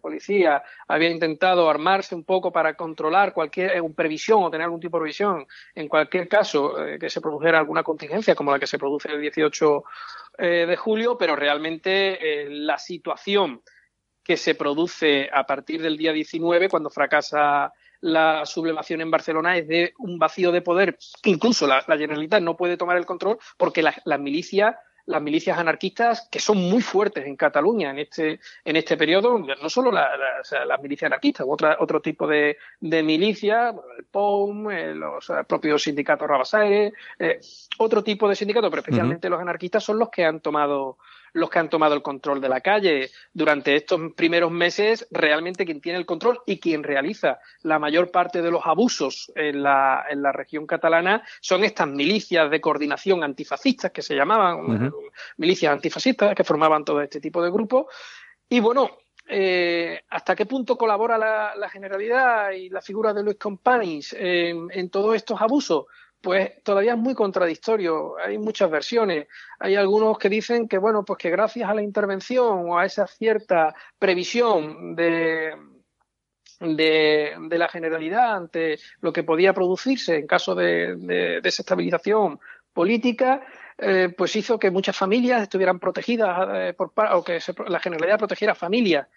[0.02, 4.98] policía, había intentado armarse un poco para controlar cualquier eh, previsión o tener algún tipo
[4.98, 9.12] de previsión en cualquier caso que se produjera alguna contingencia como la que se produce
[9.12, 9.84] el 18
[10.38, 13.62] de julio, pero realmente la situación
[14.26, 19.68] que se produce a partir del día 19, cuando fracasa la sublevación en Barcelona, es
[19.68, 24.20] de un vacío de poder incluso la, Generalitat no puede tomar el control porque las
[24.20, 24.76] milicias
[25.08, 29.70] las milicias anarquistas que son muy fuertes en Cataluña en este en este periodo no
[29.70, 35.84] solo las milicias anarquistas otra, otro tipo de, de milicias el POUM eh, los propios
[35.84, 37.40] sindicatos Rabasaire eh,
[37.78, 40.98] otro tipo de sindicatos pero especialmente los anarquistas son los que han tomado
[41.36, 43.12] los que han tomado el control de la calle.
[43.34, 48.42] Durante estos primeros meses, realmente quien tiene el control y quien realiza la mayor parte
[48.42, 53.92] de los abusos en la, en la región catalana son estas milicias de coordinación antifascistas
[53.92, 54.92] que se llamaban,
[55.36, 57.88] milicias antifascistas que formaban todo este tipo de grupos.
[58.48, 58.92] Y bueno,
[59.28, 64.90] eh, ¿Hasta qué punto colabora la, Generalidad y la figura de Luis Companys en, en
[64.90, 65.86] todos estos abusos?
[66.26, 68.18] Pues todavía es muy contradictorio.
[68.18, 69.28] Hay muchas versiones.
[69.60, 73.06] Hay algunos que dicen que, bueno, pues que gracias a la intervención o a esa
[73.06, 75.54] cierta previsión de,
[76.62, 80.96] de, la generalidad ante lo que podía producirse en caso de,
[81.44, 82.40] desestabilización
[82.74, 83.46] política,
[83.78, 88.56] eh, pues hizo que muchas familias estuvieran protegidas eh, por, o que la generalidad protegiera
[88.56, 89.08] familias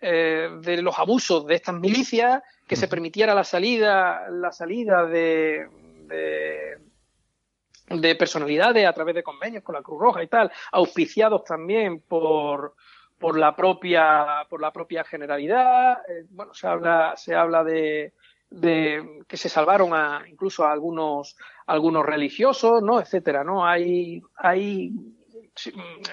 [0.00, 5.66] eh, de los abusos de estas milicias, que se permitiera la salida, la salida de,
[6.12, 12.74] de, personalidades a través de convenios con la Cruz Roja y tal, auspiciados también por,
[13.18, 15.98] por la propia por la propia generalidad.
[16.08, 18.12] Eh, bueno se habla se habla de,
[19.26, 24.92] que se salvaron a incluso a algunos algunos religiosos no etcétera no hay hay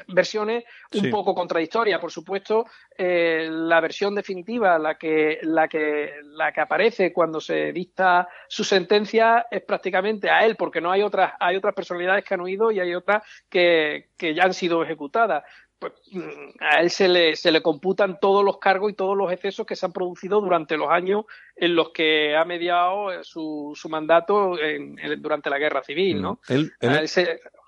[0.08, 2.66] versiones un poco contradictorias, por supuesto.
[2.98, 8.64] Eh, la versión definitiva, la que, la, que, la que aparece cuando se dicta su
[8.64, 12.72] sentencia, es prácticamente a él, porque no hay otras, hay otras personalidades que han huido
[12.72, 15.44] y hay otras que, que ya han sido ejecutadas.
[15.80, 19.32] Pues, mm, a él se le, se le computan todos los cargos y todos los
[19.32, 21.24] excesos que se han producido durante los años
[21.56, 26.40] en los que ha mediado su, su mandato en, durante la guerra civil, ¿no?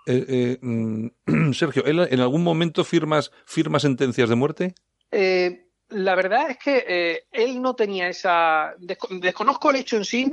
[0.05, 1.07] Eh, eh, mm,
[1.53, 4.75] Sergio, ¿en algún momento firmas, firma sentencias de muerte?
[5.11, 8.73] Eh, la verdad es que eh, él no tenía esa.
[9.09, 10.31] Desconozco el hecho en sí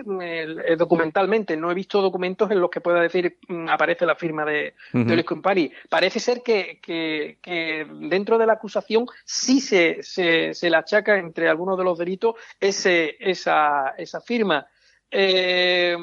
[0.77, 1.57] documentalmente.
[1.57, 5.25] No he visto documentos en los que pueda decir mm, aparece la firma de, Luis
[5.25, 5.73] Compari.
[5.89, 11.49] Parece ser que, que, dentro de la acusación sí se, se, se, le achaca entre
[11.49, 14.65] algunos de los delitos ese, esa, esa firma.
[15.11, 15.97] Eh,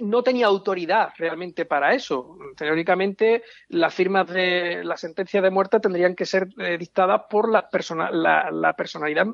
[0.00, 2.36] no tenía autoridad realmente para eso.
[2.56, 7.68] Teóricamente, las firmas de la sentencia de muerte tendrían que ser eh, dictadas por la,
[8.50, 9.26] la, personalidad,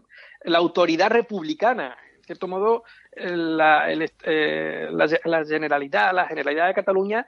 [0.43, 1.97] la autoridad republicana.
[2.17, 7.27] En cierto modo, eh, la, eh, la, Generalidad, la Generalidad de Cataluña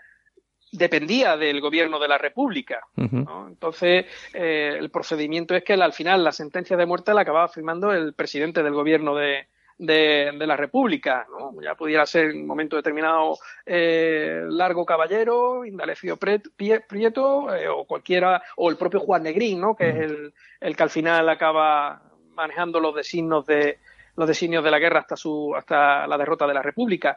[0.70, 2.81] dependía del gobierno de la República.
[2.94, 8.12] Entonces, el procedimiento es que al final la sentencia de muerte la acababa firmando el
[8.12, 9.48] presidente del gobierno de,
[9.79, 11.27] de, la República.
[11.31, 11.61] ¿no?
[11.62, 18.43] Ya pudiera ser en un momento determinado eh, Largo Caballero, Indalecio Prieto eh, o cualquiera,
[18.57, 19.75] o el propio Juan Negrín, ¿no?
[19.75, 22.03] que es el, el que al final acaba
[22.35, 23.79] manejando los designios de
[24.17, 27.17] los designios de la guerra hasta su hasta la derrota de la República.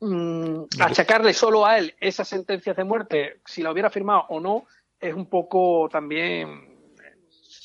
[0.00, 4.66] Mm, achacarle solo a él esas sentencias de muerte, si la hubiera firmado o no,
[4.98, 6.72] es un poco también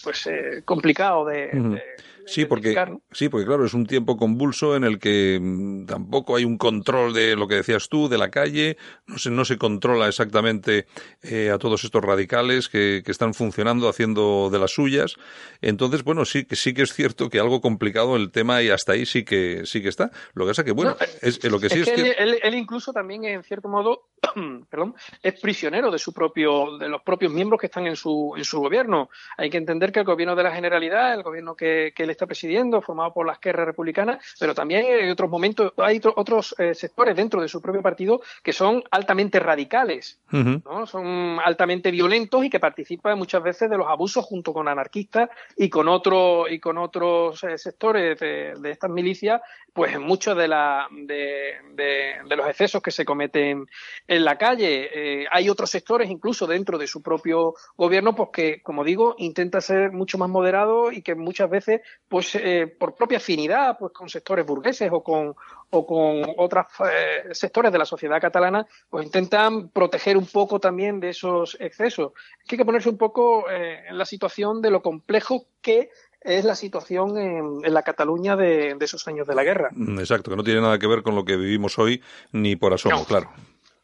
[0.03, 1.81] pues eh, complicado de,
[2.27, 2.75] Sí, porque,
[3.11, 7.13] sí, porque claro, es un tiempo convulso en el que mm, tampoco hay un control
[7.13, 10.87] de lo que decías tú, de la calle, no se, no se controla exactamente
[11.23, 15.15] eh, a todos estos radicales que, que, están funcionando, haciendo de las suyas.
[15.61, 18.91] Entonces, bueno, sí que sí que es cierto que algo complicado el tema y hasta
[18.91, 20.11] ahí sí que sí que está.
[20.33, 23.23] Lo que pasa que, bueno, es, lo que sí es, que, él, él, incluso también,
[23.23, 24.09] en cierto modo,
[24.69, 28.43] perdón, es prisionero de su propio, de los propios miembros que están en su, en
[28.43, 29.09] su gobierno.
[29.37, 32.25] Hay que entender que el gobierno de la Generalidad, el gobierno que, que él está
[32.25, 37.15] presidiendo, formado por la izquierda republicana, pero también hay otros momentos, hay otros eh, sectores
[37.15, 40.85] dentro de su propio partido que son altamente radicales, ¿no?
[40.85, 45.69] son altamente violentos y que participan muchas veces de los abusos junto con anarquistas y
[45.69, 49.41] con otros y con otros eh, sectores de, estas milicias,
[49.73, 53.67] pues en muchos de, la, de, de, los excesos que se cometen
[54.07, 54.89] en la calle.
[54.93, 59.61] Eh, hay otros sectores, incluso dentro de su propio gobierno, pues que, como digo, intenta
[59.61, 64.09] ser mucho más moderado y que muchas veces pues eh, por propia afinidad pues con
[64.09, 65.35] sectores burgueses o con
[65.69, 70.99] o con otros eh, sectores de la sociedad catalana pues intentan proteger un poco también
[70.99, 72.13] de esos excesos
[72.49, 75.89] hay que ponerse un poco eh, en la situación de lo complejo que
[76.21, 79.69] es la situación en, la Cataluña de, esos años de la guerra.
[79.99, 83.05] Exacto, que no tiene nada que ver con lo que vivimos hoy ni por asomo,
[83.05, 83.29] claro.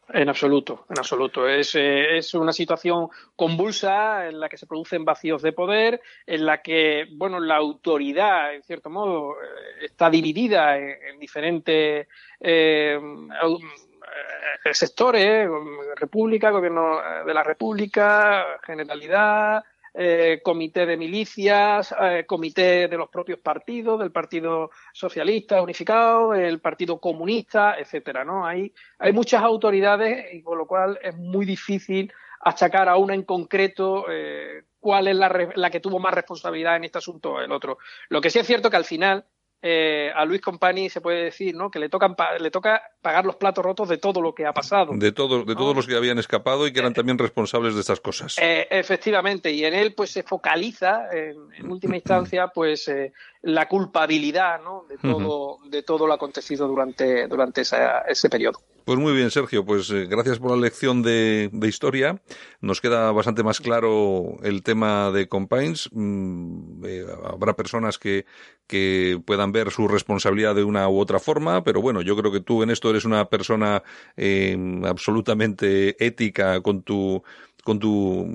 [0.08, 1.48] En absoluto, en absoluto.
[1.48, 6.44] Es, eh, es, una situación convulsa en la que se producen vacíos de poder, en
[6.44, 12.06] la que, bueno, la autoridad, en cierto modo, eh, está dividida en, diferentes
[12.40, 13.00] eh,
[14.72, 15.48] sectores,
[15.96, 19.64] República, Gobierno de la República, Generalidad,
[19.96, 26.60] eh, comité de milicias, eh, comité de los propios partidos, del Partido Socialista Unificado, el
[26.60, 28.44] Partido Comunista, etcétera, ¿no?
[28.44, 33.22] Hay, hay muchas autoridades y con lo cual es muy difícil achacar a una en
[33.22, 37.52] concreto eh, cuál es la, la, que tuvo más responsabilidad en este asunto o el
[37.52, 37.78] otro.
[38.08, 39.24] Lo que sí es cierto que al final
[39.66, 41.70] eh, a Luis Compani se puede decir ¿no?
[41.70, 44.92] que le, tocan le toca pagar los platos rotos de todo lo que ha pasado.
[44.94, 47.80] De, todo, de todos los que habían escapado y que eran eh, también responsables de
[47.80, 48.36] estas cosas.
[48.42, 52.90] Eh, efectivamente, y en él pues se focaliza, en, última instancia, pues
[53.44, 54.84] la culpabilidad ¿no?
[54.88, 58.60] de, todo, de todo lo acontecido durante, durante ese periodo.
[58.84, 59.64] Pues muy bien, Sergio.
[59.64, 62.20] Pues eh, gracias por la lección de, historia.
[62.60, 65.88] Nos queda bastante más claro el tema de Compines.
[65.90, 68.26] Mm, eh, habrá personas que,
[68.66, 72.40] que puedan ver su responsabilidad de una u otra forma, pero bueno, yo creo que
[72.40, 73.82] tú en esto eres una persona
[74.18, 74.54] eh,
[74.84, 77.22] absolutamente ética con tu
[77.64, 78.26] con tu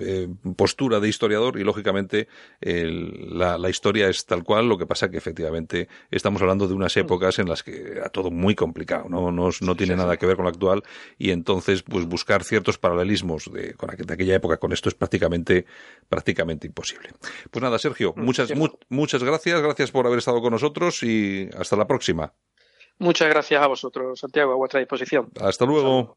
[0.00, 2.28] eh, postura de historiador y lógicamente
[2.60, 6.96] la, la, historia es tal cual, lo que pasa que efectivamente estamos hablando de unas
[6.96, 10.36] épocas en las que era todo muy complicado, no, no, no tiene nada que ver
[10.36, 10.82] con lo actual
[11.18, 15.66] y entonces pues buscar ciertos paralelismos de, con de aquella época con esto es prácticamente,
[16.08, 17.10] prácticamente imposible.
[17.50, 18.52] Pues nada, Sergio, mm, muchas,
[18.88, 22.32] muchas gracias, gracias por haber estado con nosotros y hasta la próxima.
[22.98, 25.30] Muchas gracias a vosotros, Santiago, a vuestra disposición.
[25.40, 26.16] Hasta luego.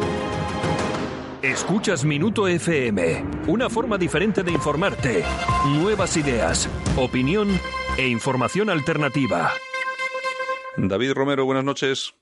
[1.41, 5.23] Escuchas Minuto FM, una forma diferente de informarte.
[5.79, 7.49] Nuevas ideas, opinión
[7.97, 9.51] e información alternativa.
[10.77, 12.13] David Romero, buenas noches.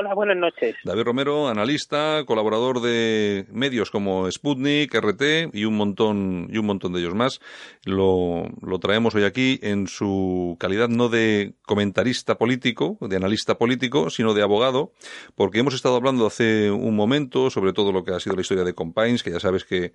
[0.00, 0.76] Hola, buenas noches.
[0.84, 6.92] David Romero, analista, colaborador de medios como Sputnik, RT y un montón y un montón
[6.92, 7.40] de ellos más.
[7.84, 14.08] Lo, lo traemos hoy aquí en su calidad no de comentarista político, de analista político,
[14.08, 14.92] sino de abogado,
[15.34, 18.62] porque hemos estado hablando hace un momento sobre todo lo que ha sido la historia
[18.62, 19.94] de Compines, que ya sabes que,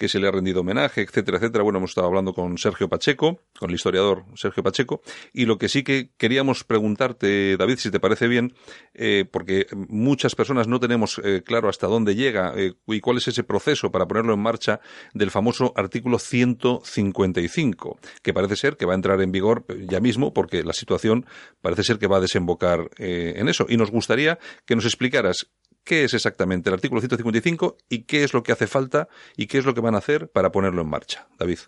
[0.00, 1.62] que se le ha rendido homenaje, etcétera, etcétera.
[1.62, 5.02] Bueno, hemos estado hablando con Sergio Pacheco, con el historiador Sergio Pacheco,
[5.34, 8.54] y lo que sí que queríamos preguntarte, David, si te parece bien,
[8.94, 13.28] eh, porque muchas personas no tenemos eh, claro hasta dónde llega eh, y cuál es
[13.28, 14.80] ese proceso para ponerlo en marcha
[15.12, 20.32] del famoso artículo 155, que parece ser que va a entrar en vigor ya mismo
[20.32, 21.26] porque la situación
[21.60, 23.66] parece ser que va a desembocar en eso.
[23.68, 25.50] Y nos gustaría que nos explicaras
[25.90, 29.58] qué es exactamente el artículo 155 y qué es lo que hace falta y qué
[29.58, 31.26] es lo que van a hacer para ponerlo en marcha.
[31.36, 31.58] David.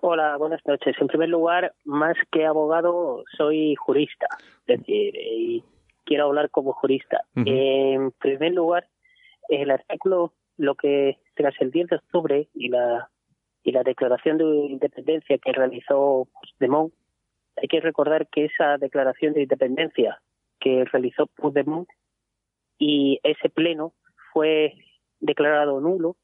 [0.00, 0.96] Hola, buenas noches.
[0.98, 4.28] En primer lugar, más que abogado, soy jurista.
[4.66, 5.62] Es decir, y
[6.06, 7.20] quiero hablar como jurista.
[7.34, 8.88] En primer lugar,
[9.50, 13.10] el artículo, lo que tras el 10 de octubre y la
[13.62, 16.94] y la declaración de independencia que realizó Puigdemont,
[17.58, 20.18] hay que recordar que esa declaración de independencia
[20.58, 21.86] que realizó Puigdemont
[22.84, 23.94] y ese pleno
[24.32, 24.74] fue
[25.20, 26.16] declarado nulo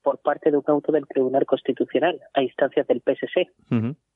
[0.00, 3.50] por parte de un auto del Tribunal Constitucional a instancias del PSC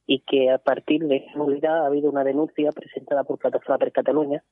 [0.06, 3.92] y que a partir de esa nulidad ha habido una denuncia presentada por Plataforma per
[3.92, 4.42] Cataluña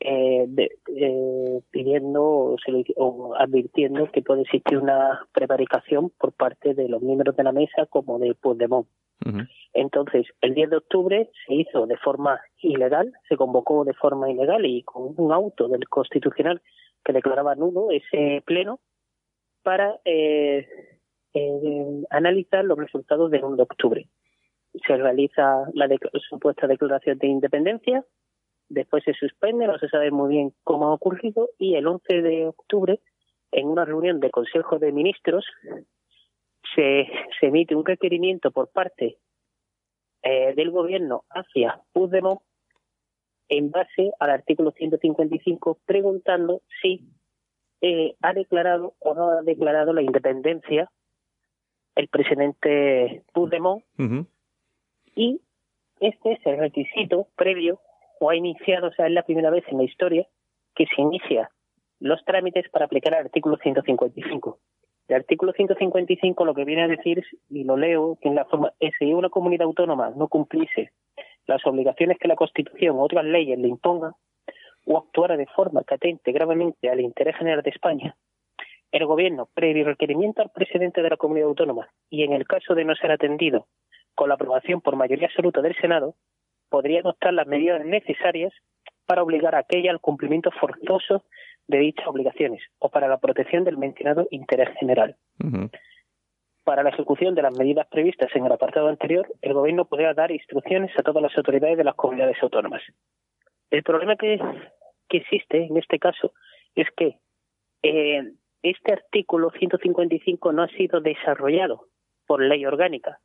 [0.00, 2.56] eh, de, eh, pidiendo o,
[2.96, 7.86] o, advirtiendo que puede existir una prevaricación por parte de los miembros de la mesa
[7.86, 8.86] como de Puigdemont.
[9.72, 14.64] Entonces, el 10 de octubre se hizo de forma ilegal, se convocó de forma ilegal
[14.64, 16.62] y con un auto del Constitucional
[17.04, 18.80] que declaraba nulo ese pleno
[19.62, 20.66] para eh,
[21.34, 24.08] eh, analizar los resultados del 1 de octubre.
[24.86, 25.88] Se realiza la
[26.28, 28.04] supuesta declaración de independencia,
[28.68, 32.46] después se suspende, no se sabe muy bien cómo ha ocurrido, y el 11 de
[32.46, 33.00] octubre,
[33.52, 35.44] en una reunión del Consejo de Ministros,
[36.74, 37.08] se,
[37.40, 39.18] se emite un requerimiento por parte
[40.22, 42.40] eh, del gobierno hacia Puigdemont
[43.48, 47.08] en base al artículo 155 preguntando si
[47.80, 50.90] eh, ha declarado o no ha declarado la independencia
[51.94, 53.84] el presidente Puigdemont.
[55.14, 55.40] Y
[56.00, 57.80] este es el requisito previo
[58.20, 60.26] o ha iniciado, o sea, es la primera vez en la historia
[60.74, 61.50] que se inicia
[62.00, 64.58] los trámites para aplicar el artículo 155.
[65.08, 68.72] El artículo 155 lo que viene a decir, y lo leo, que en la forma,
[68.98, 70.90] si una comunidad autónoma no cumpliese
[71.46, 74.12] las obligaciones que la Constitución o otras leyes le impongan,
[74.84, 78.16] o actuara de forma que atente gravemente al interés general de España,
[78.92, 82.84] el Gobierno, previo requerimiento al presidente de la comunidad autónoma y en el caso de
[82.84, 83.66] no ser atendido
[84.14, 86.14] con la aprobación por mayoría absoluta del Senado,
[86.68, 88.52] podría adoptar las medidas necesarias
[89.06, 91.24] para obligar a aquella al cumplimiento forzoso
[91.68, 95.16] de dichas obligaciones o para la protección del mencionado interés general.
[96.64, 100.32] Para la ejecución de las medidas previstas en el apartado anterior, el Gobierno podría dar
[100.32, 102.82] instrucciones a todas las autoridades de las comunidades autónomas.
[103.70, 104.40] El problema que,
[105.08, 106.32] que existe en este caso
[106.74, 107.18] es que
[107.82, 111.86] eh, este artículo 155 no ha sido desarrollado
[112.26, 113.20] por ley orgánica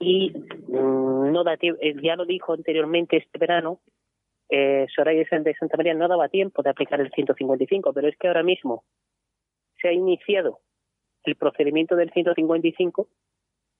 [0.00, 3.80] y mm, no da eh, ya lo dijo anteriormente este verano
[4.48, 8.26] eh, Soraya de Santa María no daba tiempo de aplicar el 155, pero es que
[8.26, 8.82] ahora mismo
[9.80, 10.58] se ha iniciado
[11.22, 13.06] el procedimiento del 155,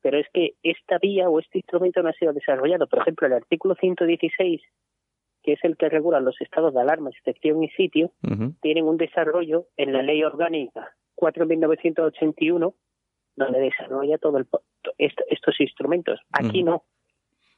[0.00, 2.86] pero es que esta vía o este instrumento no ha sido desarrollado.
[2.86, 4.62] Por ejemplo, el artículo 116,
[5.42, 8.12] que es el que regula los estados de alarma, excepción y sitio,
[8.60, 12.74] tienen un desarrollo en la ley orgánica 4.1981,
[13.44, 14.46] donde desarrolla todo el,
[14.98, 16.20] estos instrumentos.
[16.32, 16.84] Aquí no.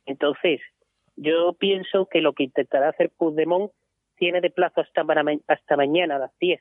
[0.07, 0.61] Entonces,
[1.17, 3.73] yo pienso que lo que intentará hacer Puigdemont
[4.17, 5.05] tiene de plazo hasta,
[5.49, 6.61] hasta mañana a las 10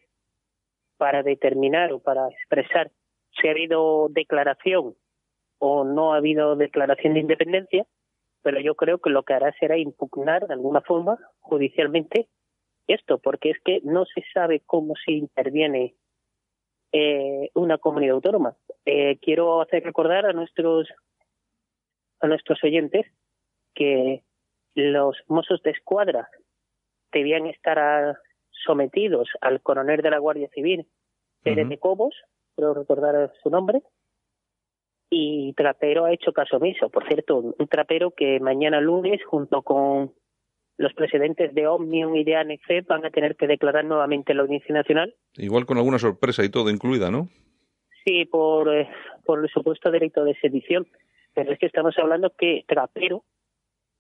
[0.98, 2.92] para determinar o para expresar
[3.40, 4.96] si ha habido declaración
[5.60, 7.86] o no ha habido declaración de independencia,
[8.42, 12.28] pero yo creo que lo que hará será impugnar de alguna forma judicialmente
[12.88, 15.96] esto, porque es que no se sabe cómo se interviene
[16.92, 18.56] eh, una comunidad autónoma.
[18.86, 20.88] Eh, quiero hacer recordar a nuestros
[22.20, 23.06] a nuestros oyentes
[23.74, 24.24] que
[24.76, 26.30] los mozos de escuadra
[27.12, 28.18] debían estar
[28.52, 30.88] sometidos al coronel de la Guardia Civil,
[31.42, 32.14] Pérez de Cobos,
[32.56, 33.82] creo recordar su nombre,
[35.10, 36.90] y Trapero ha hecho caso omiso.
[36.90, 40.14] Por cierto, un trapero que mañana lunes, junto con
[40.82, 44.74] los presidentes de Omnium y de ANEFE, van a tener que declarar nuevamente la Audiencia
[44.74, 45.14] Nacional.
[45.38, 47.28] Igual con alguna sorpresa y todo incluida, ¿no?
[48.04, 48.90] Sí, por, eh,
[49.24, 50.88] por el supuesto delito de sedición.
[51.34, 53.24] Pero es que estamos hablando que Trapero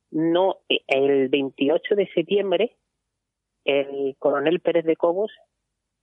[0.09, 2.75] no, el 28 de septiembre,
[3.63, 5.31] el coronel Pérez de Cobos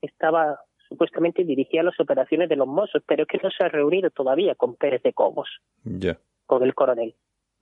[0.01, 4.09] estaba supuestamente dirigía las operaciones de los Mossos, pero es que no se ha reunido
[4.11, 5.49] todavía con Pérez de Cobos,
[6.47, 7.15] con el coronel.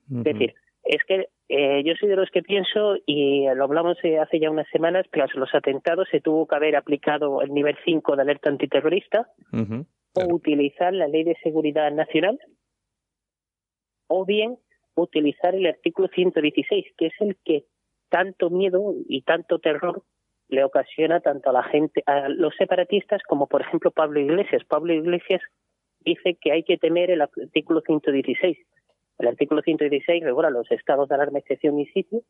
[0.09, 0.55] Es decir,
[0.87, 4.51] es que eh, yo soy de los que pienso, y lo hablamos eh, hace ya
[4.51, 8.51] unas semanas, tras los atentados se tuvo que haber aplicado el nivel 5 de alerta
[8.51, 12.39] antiterrorista, o utilizar la ley de seguridad nacional,
[14.09, 14.59] o bien
[14.95, 17.65] utilizar el artículo 116, que es el que
[18.09, 20.03] tanto miedo y tanto terror
[20.49, 24.63] le ocasiona tanto a la gente, a los separatistas como por ejemplo Pablo Iglesias.
[24.69, 25.43] Pablo Iglesias
[26.01, 28.57] dice que hay que temer el artículo 116.
[29.19, 32.23] El artículo 116 regula los estados de alarma, excepción y sitio,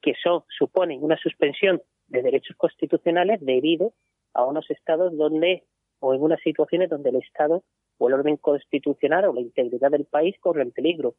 [0.00, 3.92] que son, suponen una suspensión de derechos constitucionales debido
[4.32, 5.64] a unos estados donde,
[5.98, 7.62] o en unas situaciones donde el Estado
[7.98, 11.14] o el orden constitucional o la integridad del país corren peligro.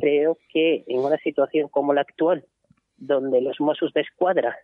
[0.00, 2.44] Creo que en una situación como la actual,
[2.96, 4.56] donde los Mossos de Escuadra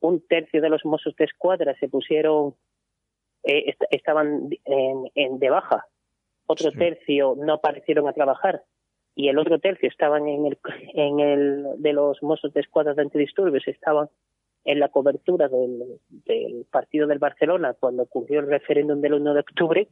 [0.00, 2.54] un tercio de los mozos de escuadra se pusieron,
[3.42, 5.86] eh, estaban en, de baja,
[6.46, 8.62] otro tercio no aparecieron a trabajar
[9.18, 10.58] y el otro tercio estaban en el,
[10.94, 14.08] en el de los mozos de escuadra de antidisturbios, estaban
[14.64, 19.40] en la cobertura del, del, partido del Barcelona cuando ocurrió el referéndum del 1 de
[19.40, 19.88] octubre,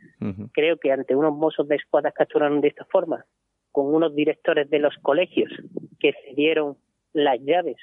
[0.53, 3.27] creo que ante unos mozos de escuadra capturaron de esta forma,
[3.73, 5.51] con unos directores de los colegios
[5.99, 6.77] que cedieron
[7.13, 7.79] las llaves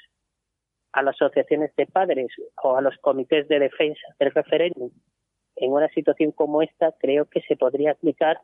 [0.92, 2.28] a las asociaciones de padres
[2.62, 4.90] o a los comités de defensa del referéndum
[5.56, 8.40] en una situación como esta, creo que se podría aplicar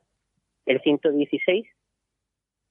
[0.66, 1.66] el 116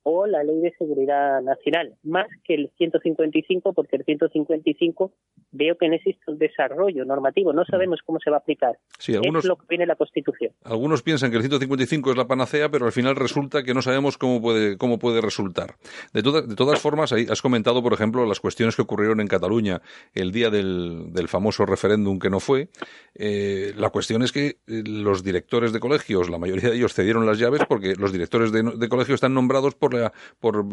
[0.03, 5.11] o la Ley de Seguridad Nacional, más que el 155, porque el 155
[5.51, 8.77] veo que no existe un desarrollo normativo, no sabemos cómo se va a aplicar.
[8.97, 10.53] Sí, algunos, es lo que viene la Constitución.
[10.63, 14.17] Algunos piensan que el 155 es la panacea, pero al final resulta que no sabemos
[14.17, 15.75] cómo puede, cómo puede resultar.
[16.13, 19.81] De, de todas formas, ahí has comentado, por ejemplo, las cuestiones que ocurrieron en Cataluña
[20.13, 22.69] el día del, del famoso referéndum que no fue.
[23.15, 27.25] Eh, la cuestión es que eh, los directores de colegios, la mayoría de ellos cedieron
[27.25, 29.98] las llaves porque los directores de, de colegio están nombrados por
[30.39, 30.65] por,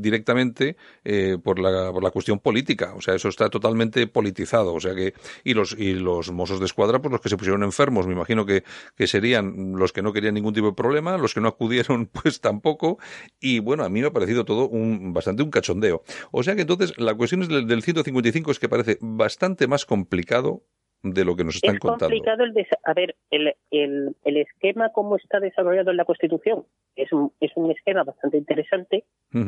[0.00, 2.94] directamente eh, por, la, por la cuestión política.
[2.94, 4.74] O sea, eso está totalmente politizado.
[4.74, 5.14] O sea que,
[5.44, 8.46] y los, y los mozos de escuadra, pues los que se pusieron enfermos, me imagino
[8.46, 8.64] que,
[8.96, 12.40] que serían los que no querían ningún tipo de problema, los que no acudieron, pues
[12.40, 12.98] tampoco.
[13.40, 16.02] Y bueno, a mí me ha parecido todo un, bastante un cachondeo.
[16.30, 19.86] O sea que entonces la cuestión es del, del 155 es que parece bastante más
[19.86, 20.64] complicado
[21.02, 22.06] de lo que nos están contando.
[22.06, 26.64] Es complicado el a ver el, el, el, esquema como está desarrollado en la Constitución
[26.96, 29.04] es un, es un esquema bastante interesante,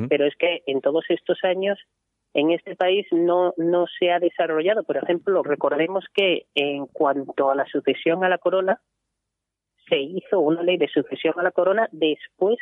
[0.09, 1.79] pero es que en todos estos años
[2.33, 4.83] en este país no no se ha desarrollado.
[4.83, 8.81] Por ejemplo, recordemos que en cuanto a la sucesión a la corona
[9.89, 12.57] se hizo una ley de sucesión a la corona después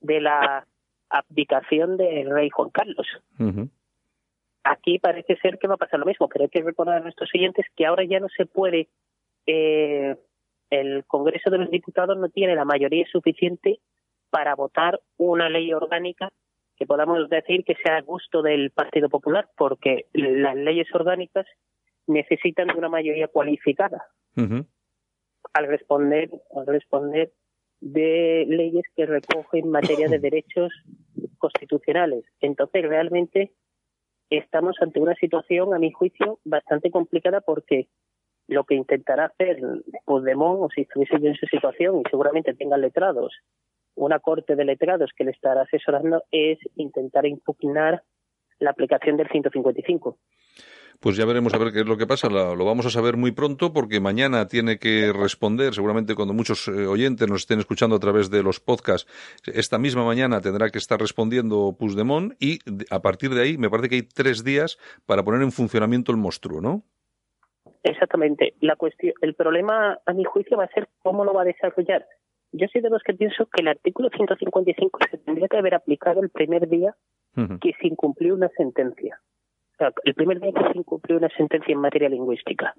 [0.00, 0.66] de la
[1.10, 3.06] abdicación del rey Juan Carlos.
[4.70, 7.30] Aquí parece ser que va a pasar lo mismo, pero hay que recordar a nuestros
[7.30, 8.88] siguientes que ahora ya no se puede,
[9.46, 10.14] eh,
[10.68, 13.80] el Congreso de los Diputados no tiene la mayoría suficiente
[14.28, 16.30] para votar una ley orgánica
[16.76, 21.46] que podamos decir que sea a gusto del Partido Popular, porque las leyes orgánicas
[22.06, 24.04] necesitan de una mayoría cualificada
[25.54, 27.32] al responder al responder
[27.80, 30.72] de leyes que recogen materia de derechos
[31.38, 32.24] constitucionales.
[32.40, 33.52] Entonces, realmente
[34.30, 37.88] estamos ante una situación, a mi juicio, bastante complicada porque
[38.46, 39.58] lo que intentará hacer
[40.04, 43.32] Puigdemont, o si estuviese en su situación, y seguramente tengan letrados,
[43.94, 48.02] una corte de letrados que le estará asesorando, es intentar impugnar
[48.58, 50.18] la aplicación del 155
[51.00, 52.28] pues ya veremos a ver qué es lo que pasa.
[52.28, 56.86] Lo, vamos a saber muy pronto porque mañana tiene que responder, seguramente cuando muchos eh,
[56.86, 59.08] oyentes nos estén escuchando a través de los podcasts,
[59.46, 62.58] esta misma mañana tendrá que estar respondiendo Puigdemont y
[62.90, 66.18] a partir de ahí me parece que hay tres días para poner en funcionamiento el
[66.18, 66.82] monstruo, ¿no?
[67.84, 68.54] Exactamente.
[68.60, 72.04] La cuestión, el problema, a mi juicio, va a ser cómo lo va a desarrollar.
[72.52, 76.22] Yo soy de los que pienso que el artículo 155 se tendría que haber aplicado
[76.22, 76.94] el primer día
[77.60, 79.20] que se incumplió una sentencia.
[80.04, 82.74] El primer día que se incumplió una sentencia en materia lingüística,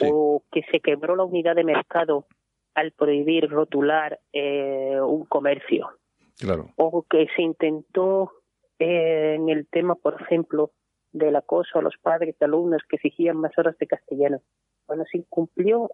[0.00, 2.26] o que se quebró la unidad de mercado
[2.74, 5.90] al prohibir rotular eh, un comercio,
[6.38, 6.70] claro.
[6.76, 8.32] o que se intentó
[8.78, 10.70] eh, en el tema, por ejemplo,
[11.12, 14.40] del acoso a los padres de alumnos que exigían más horas de castellano.
[14.86, 15.90] Cuando se incumplió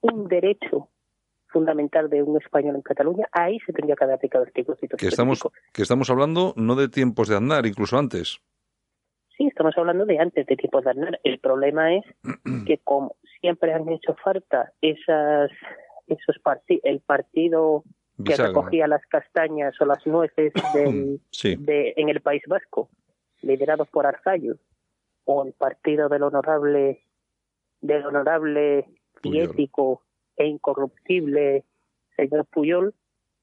[0.00, 0.88] un derecho
[1.52, 5.06] fundamental de un español en Cataluña, ahí se tendría que haber aplicado el artículo que
[5.06, 5.42] estamos
[5.72, 8.40] Que estamos hablando no de tiempos de andar, incluso antes.
[9.36, 11.20] Sí, estamos hablando de antes de tiempos de Aznar.
[11.24, 12.04] El problema es
[12.66, 15.50] que como siempre han hecho falta esas
[16.08, 16.36] esos
[16.82, 17.84] el partido
[18.22, 22.90] que recogía las castañas o las nueces del, de, en el País Vasco
[23.42, 24.58] liderados por Arzayus,
[25.24, 27.04] o el partido del honorable,
[27.80, 28.86] del honorable
[29.22, 30.02] y ético
[30.36, 31.64] e incorruptible
[32.16, 32.94] señor Puyol,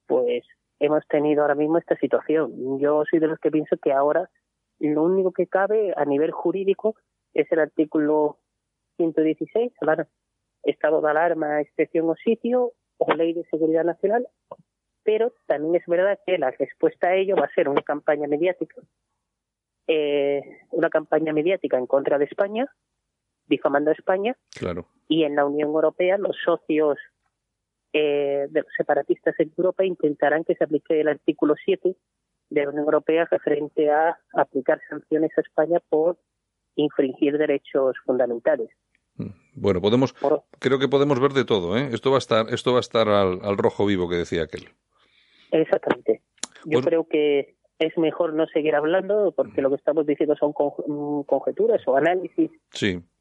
[0.06, 0.44] pues
[0.78, 2.78] hemos tenido ahora mismo esta situación.
[2.78, 4.30] Yo soy de los que pienso que ahora
[4.78, 6.96] lo único que cabe a nivel jurídico
[7.34, 8.38] es el artículo
[8.96, 9.72] 116,
[10.62, 14.26] estado de alarma, excepción o sitio, o ley de seguridad nacional,
[15.02, 18.80] pero también es verdad que la respuesta a ello va a ser una campaña mediática,
[19.86, 22.66] eh, una campaña mediática en contra de España,
[23.50, 24.86] difamando a España, claro.
[25.08, 26.96] y en la Unión Europea los socios
[27.92, 31.94] eh, de los separatistas en Europa intentarán que se aplique el artículo 7
[32.50, 36.18] de la Unión Europea referente a aplicar sanciones a España por
[36.76, 38.70] infringir derechos fundamentales.
[39.16, 39.30] Mm.
[39.54, 40.14] Bueno, podemos,
[40.58, 41.90] creo que podemos ver de todo, ¿eh?
[41.92, 44.68] Esto va a estar, esto va a estar al, al rojo vivo que decía aquel.
[45.50, 46.22] Exactamente.
[46.64, 51.22] Yo creo que es mejor no seguir hablando porque lo que estamos diciendo son mm,
[51.22, 52.50] conjeturas o análisis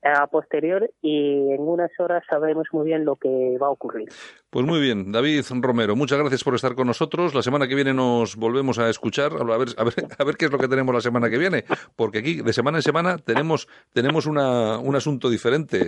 [0.04, 4.10] a posterior y en unas horas sabremos muy bien lo que va a ocurrir.
[4.50, 7.34] Pues muy bien, David Romero, muchas gracias por estar con nosotros.
[7.34, 10.46] La semana que viene nos volvemos a escuchar, a ver, a ver, a ver qué
[10.46, 11.64] es lo que tenemos la semana que viene,
[11.96, 15.88] porque aquí de semana en semana tenemos, tenemos una, un asunto diferente.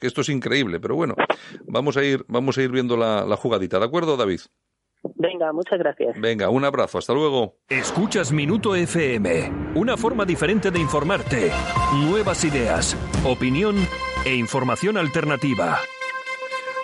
[0.00, 1.14] Esto es increíble, pero bueno,
[1.66, 4.40] vamos a ir, vamos a ir viendo la, la jugadita, ¿de acuerdo, David?
[5.02, 6.20] Venga, muchas gracias.
[6.20, 7.56] Venga, un abrazo, hasta luego.
[7.68, 11.50] Escuchas Minuto FM, una forma diferente de informarte.
[12.06, 13.76] Nuevas ideas, opinión
[14.24, 15.78] e información alternativa.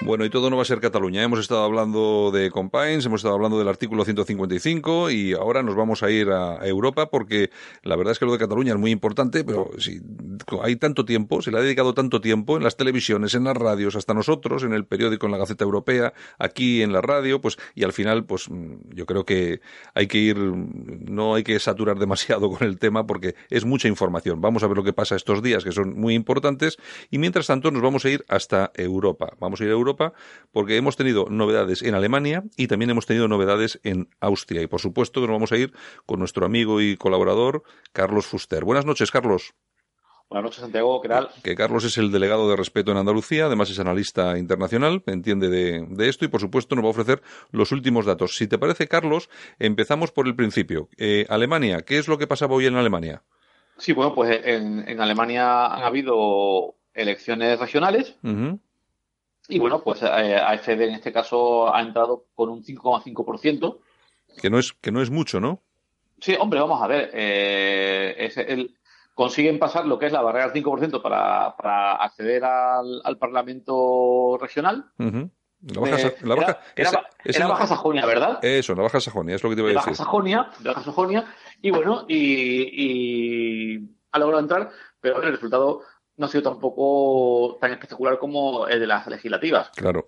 [0.03, 1.23] Bueno, y todo no va a ser Cataluña.
[1.23, 6.03] Hemos estado hablando de Compines, hemos estado hablando del artículo 155 y ahora nos vamos
[6.03, 7.51] a ir a Europa porque
[7.83, 10.01] la verdad es que lo de Cataluña es muy importante, pero si
[10.63, 13.97] hay tanto tiempo, se le ha dedicado tanto tiempo en las televisiones, en las radios,
[13.97, 17.85] hasta nosotros, en el periódico, en la Gaceta Europea, aquí en la radio, pues y
[17.85, 18.49] al final, pues
[18.95, 19.61] yo creo que
[19.95, 24.41] hay que ir, no hay que saturar demasiado con el tema porque es mucha información.
[24.41, 26.79] Vamos a ver lo que pasa estos días que son muy importantes
[27.11, 29.33] y mientras tanto nos vamos a ir hasta Europa.
[29.39, 30.13] Vamos a ir a Europa
[30.53, 34.63] porque hemos tenido novedades en Alemania y también hemos tenido novedades en Austria.
[34.63, 35.73] Y por supuesto que nos vamos a ir
[36.05, 37.63] con nuestro amigo y colaborador
[37.93, 38.65] Carlos Fuster.
[38.65, 39.55] Buenas noches, Carlos.
[40.29, 41.01] Buenas noches, Santiago.
[41.01, 41.29] ¿Qué tal?
[41.45, 46.09] Que Carlos es el delegado de respeto en Andalucía, además es analista internacional, entiende de,
[46.09, 47.23] esto y, por supuesto, nos va a ofrecer
[47.53, 48.37] los últimos datos.
[48.37, 50.89] Si te parece, Carlos, empezamos por el principio.
[50.99, 53.23] Eh, Alemania, ¿qué es lo que pasaba hoy en Alemania?
[53.79, 58.17] Sí, bueno, pues en, Alemania han habido elecciones regionales.
[59.49, 63.79] Y bueno, pues eh, AFD en este caso ha entrado con un 5,5%.
[64.43, 65.63] Que no es que no es mucho, ¿no?
[66.21, 67.11] Sí, hombre, vamos a ver.
[67.13, 68.77] Eh, es el,
[69.17, 74.91] consiguen pasar lo que es la barrera del 5% para, para acceder al, Parlamento regional.
[74.99, 78.39] La Baja, la baja, era, Baja Sajonia, ¿verdad?
[78.45, 79.93] Eso, la Baja Sajonia, es lo que te iba a decir.
[79.93, 81.25] Baja Sajonia, de Baja Sajonia,
[81.63, 85.81] y bueno, y, y ha logrado entrar, pero el resultado
[86.19, 89.71] no ha sido tampoco tan espectacular como el de las legislativas.
[89.71, 90.07] Claro.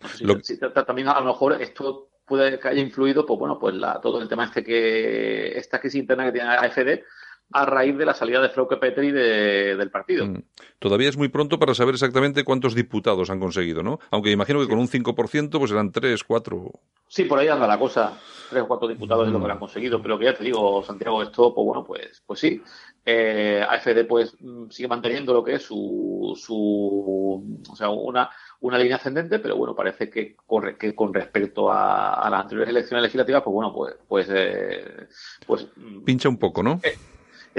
[0.87, 4.29] también a lo mejor esto puede que haya influido, pues bueno, pues la, todo el
[4.29, 7.05] tema este que esta crisis interna que tiene AFD
[7.53, 10.27] a raíz de la salida de Frauke Petri del partido.
[10.27, 10.43] Mm.
[10.79, 13.99] Todavía es muy pronto para saber exactamente cuántos diputados han conseguido, ¿no?
[14.11, 16.73] Aunque imagino que con un 5% pues serán 3, 4.
[17.09, 18.19] Sí, por ahí anda la cosa.
[18.51, 20.01] Tres o cuatro diputados es lo que han conseguido.
[20.01, 22.63] Pero que ya te digo, Santiago, esto, pues bueno, pues, pues sí.
[23.05, 28.29] Eh, AFD pues mm, sigue manteniendo lo que es su, su o sea, una,
[28.61, 33.05] una línea ascendente, pero bueno, parece que, corre, que con respecto a, las anteriores elecciones
[33.05, 35.07] legislativas, pues bueno, pues, pues, eh,
[35.47, 36.81] pues mm, pincha un poco, ¿no?
[36.83, 36.99] Eh,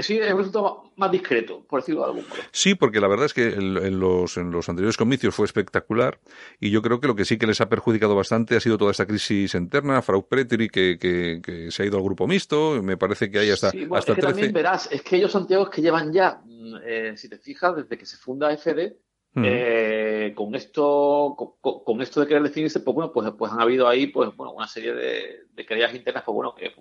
[0.02, 2.40] sí, es un resultado más discreto, por decirlo de algún modo.
[2.52, 6.18] Sí, porque la verdad es que en, los, en los anteriores comicios fue espectacular
[6.58, 8.90] y yo creo que lo que sí que les ha perjudicado bastante ha sido toda
[8.90, 13.30] esta crisis interna, Frau Preteri que, que, se ha ido al grupo mixto, me parece
[13.30, 15.82] que hay hasta, sí, hasta es que también verás, es que ellos Santiago es que
[15.82, 18.96] llevan ya, mm, eh, si te fijas, desde que se funda FD,
[19.36, 24.08] eh, con esto con, esto de querer definirse pues bueno pues, pues han habido ahí
[24.08, 26.72] pues bueno una serie de, de querellas internas pues bueno que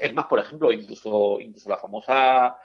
[0.00, 2.56] es más por ejemplo incluso incluso la famosa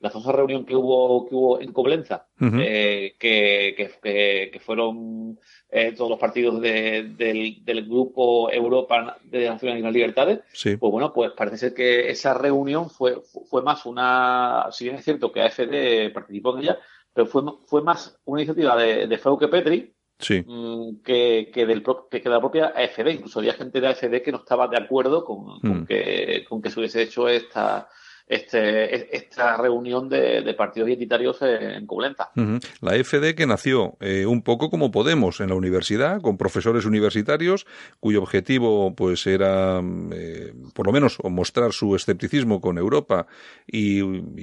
[0.00, 5.38] la famosa reunión que hubo que hubo en Coblenza eh, que, que, fueron
[5.70, 11.12] eh, todos los partidos del, del, grupo Europa de Naciones y las Libertades pues bueno
[11.12, 15.42] pues parece ser que esa reunión fue fue más una si bien es cierto que
[15.42, 16.78] AFD participó en ella
[17.12, 19.94] pero fue, fue más una iniciativa de, de Frauke Petri
[20.46, 23.08] mm, que, que, del, que, de la propia AFD.
[23.08, 25.86] Incluso había gente de AFD que no estaba de acuerdo con, con, mm.
[25.86, 27.88] que, con que se hubiese hecho esta,
[28.26, 32.30] este, esta reunión de, partidos identitarios en Coblenta.
[32.80, 37.66] La FD que nació eh, un poco como Podemos en la universidad, con profesores universitarios,
[38.00, 39.80] cuyo objetivo pues era,
[40.12, 43.26] eh, por lo menos, mostrar su escepticismo con Europa
[43.66, 44.02] y,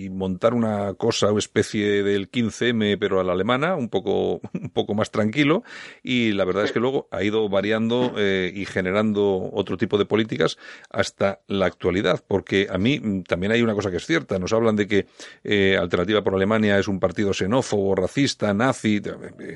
[0.09, 4.93] montar una cosa, una especie del 15M, pero a la alemana, un poco, un poco
[4.93, 5.63] más tranquilo.
[6.03, 10.05] Y la verdad es que luego ha ido variando eh, y generando otro tipo de
[10.05, 10.57] políticas
[10.89, 14.39] hasta la actualidad, porque a mí mm, también hay una cosa que es cierta.
[14.39, 15.05] Nos hablan de que
[15.43, 19.01] eh, Alternativa por Alemania es un partido xenófobo, racista, nazi.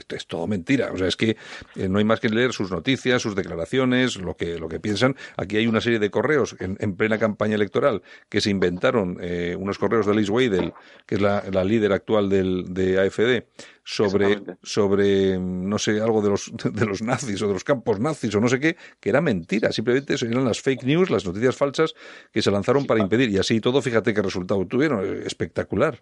[0.10, 0.92] Es todo mentira.
[0.94, 1.38] O sea, es que
[1.76, 5.16] eh, no hay más que leer sus noticias, sus declaraciones, lo que, lo que piensan.
[5.38, 9.80] Aquí hay una serie de correos en, plena campaña electoral que se inventaron, eh, unos
[9.80, 10.74] correos de Liz Weidel,
[11.08, 13.46] que es la, líder actual del, de AFD,
[13.84, 18.34] sobre, sobre, no sé, algo de los, de los nazis o de los campos nazis
[18.36, 19.72] o no sé qué, que era mentira.
[19.72, 21.94] Simplemente eran las fake news, las noticias falsas
[22.32, 23.30] que se lanzaron para impedir.
[23.30, 25.06] Y así todo, fíjate qué resultado tuvieron.
[25.06, 26.02] Eh, espectacular.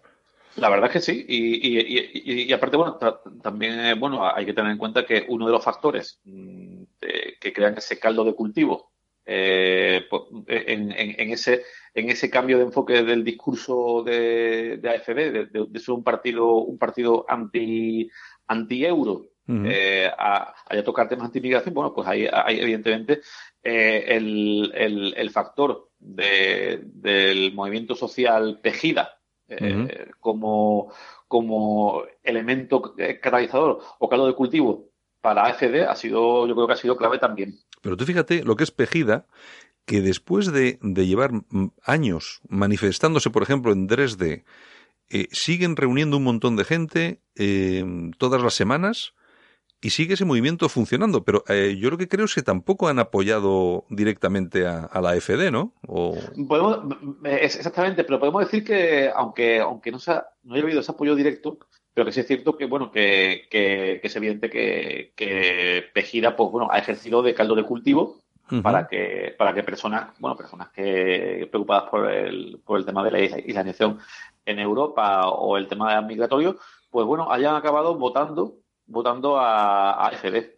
[0.56, 1.24] La verdad es que sí.
[1.28, 2.98] Y, y, aparte, bueno,
[3.42, 6.82] también eh, bueno, hay que tener en cuenta que uno de los factores mm,
[7.40, 8.89] que crean ese caldo de cultivo
[9.32, 10.08] eh,
[10.48, 11.62] en, en, ese,
[11.94, 16.76] en ese cambio de enfoque del discurso de, de AFD, de, ser un partido, un
[16.78, 18.10] partido anti,
[18.48, 20.52] anti-euro, eh, a,
[20.84, 23.20] tocar temas anti-migración, bueno, pues hay, hay evidentemente
[23.62, 29.18] eh, el, el, el, factor de, del movimiento social Tejida
[29.48, 30.92] eh, como,
[31.28, 36.76] como elemento catalizador o caldo de cultivo para AFD ha sido, yo creo que ha
[36.76, 37.54] sido clave también.
[37.80, 39.26] Pero tú fíjate lo que es Pejida,
[39.84, 41.32] que después de, llevar
[41.84, 44.44] años manifestándose, por ejemplo, en Dresde,
[45.08, 47.84] eh, siguen reuniendo un montón de gente eh,
[48.18, 49.14] todas las semanas
[49.80, 51.24] y sigue ese movimiento funcionando.
[51.24, 55.50] Pero eh, yo lo que creo es que tampoco han apoyado directamente a, la FD,
[55.50, 55.74] ¿no?
[55.82, 59.98] Podemos, exactamente, pero podemos decir que aunque, aunque no,
[60.44, 61.58] no haya habido ese apoyo directo,
[61.94, 66.50] pero que sí es cierto que, bueno, que, que, es evidente que, que Pejida, pues,
[66.50, 68.20] bueno, ha ejercido de caldo de cultivo
[68.62, 73.10] para que, para que personas, bueno, personas que preocupadas por el, por el tema de
[73.10, 73.98] la islamización
[74.44, 76.58] en Europa o el tema migratorio,
[76.90, 78.56] pues bueno, hayan acabado votando
[78.90, 80.56] votando a, a FD.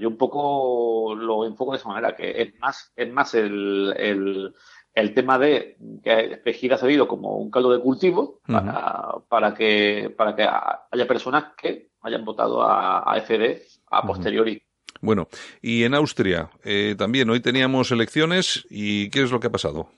[0.00, 4.54] yo un poco lo enfoco de esa manera, que es más, es más el, el,
[4.96, 10.12] el tema de que Pejida ha servido como un caldo de cultivo para, para, que,
[10.16, 14.62] para que haya personas que hayan votado a, a FD a posteriori.
[15.02, 15.28] Bueno,
[15.60, 19.90] y en Austria eh, también hoy teníamos elecciones y ¿qué es lo que ha pasado?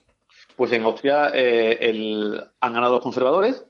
[0.59, 3.65] Pues en Austria eh, el, han ganado los conservadores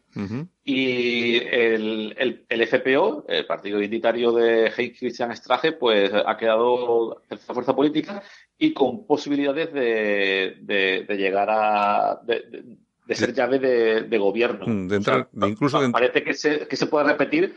[0.64, 7.22] y el, el, el, FPO, el partido identitario de Heinz Christian Strache, pues ha quedado
[7.30, 8.24] tercera fuerza política
[8.58, 12.22] y con posibilidades de, de, llegar a.
[12.26, 14.66] de, ser llave de, gobierno.
[14.66, 17.54] Mm, de entrar, incluso Parece que se, que se puede repetir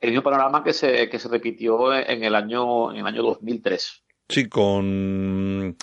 [0.00, 4.04] el mismo panorama que se, que se repitió en el año, en el año 2003.
[4.30, 5.76] Sí, con...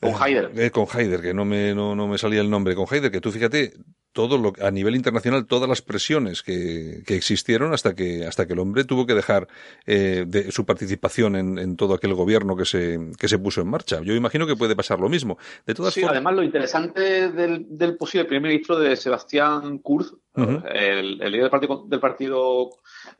[0.00, 0.50] Con Haider.
[0.56, 2.74] Eh, con Haider, que no me, no, no me salía el nombre.
[2.74, 3.72] Con Haider, que tú fíjate,
[4.14, 8.52] todo lo, a nivel internacional, todas las presiones que, que existieron hasta que, hasta que
[8.52, 9.48] el hombre tuvo que dejar
[9.86, 13.68] eh, de su participación en, en, todo aquel gobierno que se, que se puso en
[13.68, 14.00] marcha.
[14.02, 15.36] Yo imagino que puede pasar lo mismo.
[15.66, 21.20] De todas sí, además lo interesante del, del posible primer ministro de Sebastián Kurz, el,
[21.20, 22.70] el, líder del partido, del partido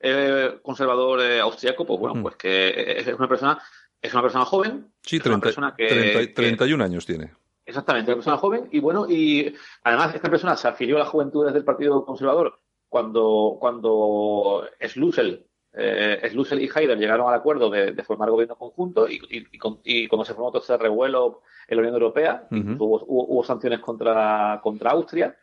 [0.01, 3.61] eh, conservador eh, austriaco, pues bueno, pues que es una persona
[4.05, 4.93] es una persona joven.
[5.03, 7.33] Sí, 31 años tiene.
[7.65, 8.69] Exactamente, una persona joven.
[8.71, 13.57] Y bueno, y además esta persona se afilió a las juventudes del Partido Conservador cuando,
[13.59, 20.25] cuando Schlussel, eh, y Haider llegaron al acuerdo de, formar gobierno conjunto y, y, cuando
[20.25, 25.35] se formó todo ese revuelo en la Unión Europea, hubo, hubo, sanciones contra, contra Austria.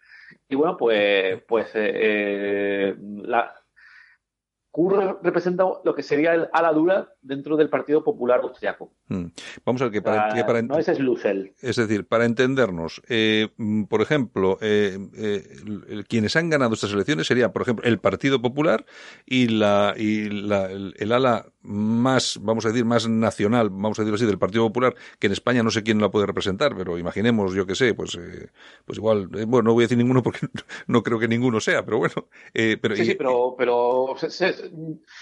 [0.47, 3.55] Y bueno, pues, pues eh, la,
[4.71, 8.91] Kurr representa lo que sería el ala dura dentro del Partido Popular Austriaco.
[9.07, 9.27] Hmm.
[9.65, 11.53] Vamos a ver que para, no ese es Lucel.
[11.61, 13.49] Es decir, para entendernos, eh,
[13.89, 18.85] por ejemplo, eh, eh, quienes han ganado estas elecciones sería, por ejemplo, el Partido Popular
[19.25, 24.15] y la y la, el, ala más, vamos a decir, más nacional, vamos a decirlo
[24.15, 27.53] así, del Partido Popular, que en España no sé quién la puede representar, pero imaginemos,
[27.53, 28.19] yo que sé, pues,
[28.85, 30.39] pues igual, bueno, no voy a decir ninguno porque
[30.87, 32.27] no creo que ninguno sea, pero bueno.
[32.53, 34.15] pero, sí, sí, pero, pero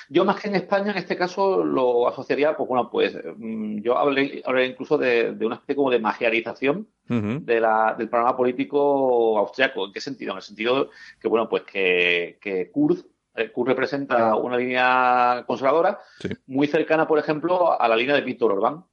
[0.09, 3.97] yo más que en España, en este caso, lo asociaría, pues bueno, pues mm, yo
[3.97, 9.87] hablé, incluso de, una especie como de magiarización de la, del programa político austriaco.
[9.87, 10.31] ¿En qué sentido?
[10.31, 13.03] En el sentido que, bueno, pues que, que Kurz,
[13.35, 15.99] eh, Kurz representa una línea conservadora
[16.47, 18.85] muy cercana, por ejemplo, a la línea de Víctor Orbán.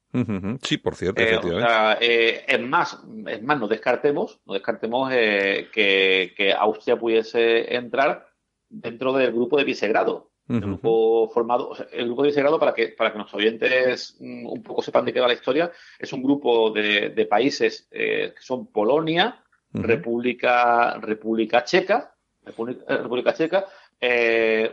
[0.63, 6.55] Sí, por cierto, eh, eh, es más, es más, no descartemos, no descartemos que, que,
[6.57, 8.27] Austria pudiese entrar
[8.71, 10.31] dentro del grupo de Visegrado.
[10.49, 14.63] El grupo formado, el grupo de Visegrado, para que, para que nuestros oyentes mm, un
[14.63, 18.67] poco sepan de qué va la historia, es un grupo de, de países que son
[18.69, 19.43] Polonia,
[19.73, 23.67] República, República Checa, República, Checa,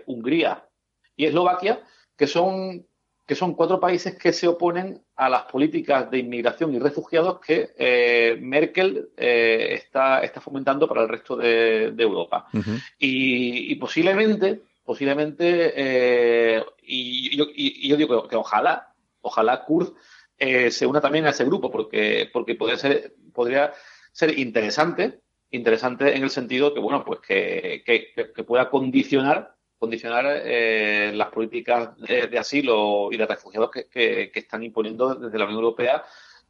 [0.06, 0.64] Hungría
[1.16, 1.82] y Eslovaquia,
[2.16, 2.86] que son
[3.26, 7.70] que son cuatro países que se oponen a las políticas de inmigración y refugiados que
[7.78, 12.48] eh, Merkel eh, está, está fomentando para el resto de, Europa.
[13.00, 19.94] y, posiblemente, posiblemente, eh, y, yo digo que, ojalá, ojalá Kurz
[20.38, 23.74] se una también a ese grupo, porque, porque podría ser, podría
[24.12, 25.22] ser interesante,
[25.52, 29.54] interesante en el sentido que, bueno, pues que, que pueda condicionar
[29.84, 35.60] condicionar eh, las políticas de, asilo y de refugiados que, están imponiendo desde la Unión
[35.60, 36.06] Europea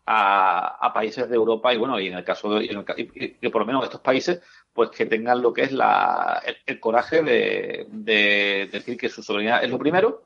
[0.05, 3.85] a, países de Europa y bueno, y en el caso de, y por lo menos
[3.85, 4.39] estos países,
[4.73, 9.69] pues que tengan lo que es la, el, coraje de, decir que su soberanía es
[9.69, 10.25] lo primero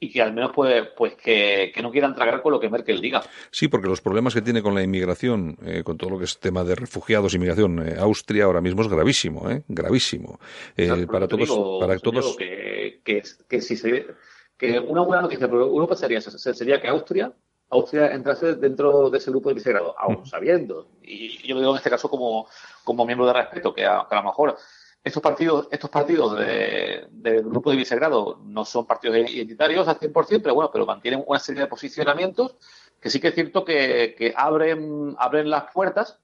[0.00, 3.22] y que al menos pues, pues que, no quieran tragar con lo que Merkel diga.
[3.50, 6.40] Sí, porque los problemas que tiene con la inmigración, eh, con todo lo que es
[6.40, 9.62] tema de refugiados, inmigración, eh, Austria ahora mismo es gravísimo, ¿eh?
[9.68, 10.40] gravísimo.
[10.76, 12.36] Eh, para todos, para todos.
[12.36, 14.06] Que, que, si se,
[14.56, 17.32] que una buena noticia, pero uno pensaría sería que Austria
[17.72, 21.78] Austria entrase dentro de ese grupo de Visegrado, aún sabiendo, y yo lo digo en
[21.78, 22.46] este caso como,
[22.84, 24.56] como miembro de respeto, que a, lo mejor
[25.02, 30.54] estos partidos, estos partidos del grupo de Visegrado no son partidos identitarios al 100%, pero
[30.54, 32.56] bueno, pero mantienen una serie de posicionamientos
[33.00, 36.21] que sí que es cierto que, que abren, abren las puertas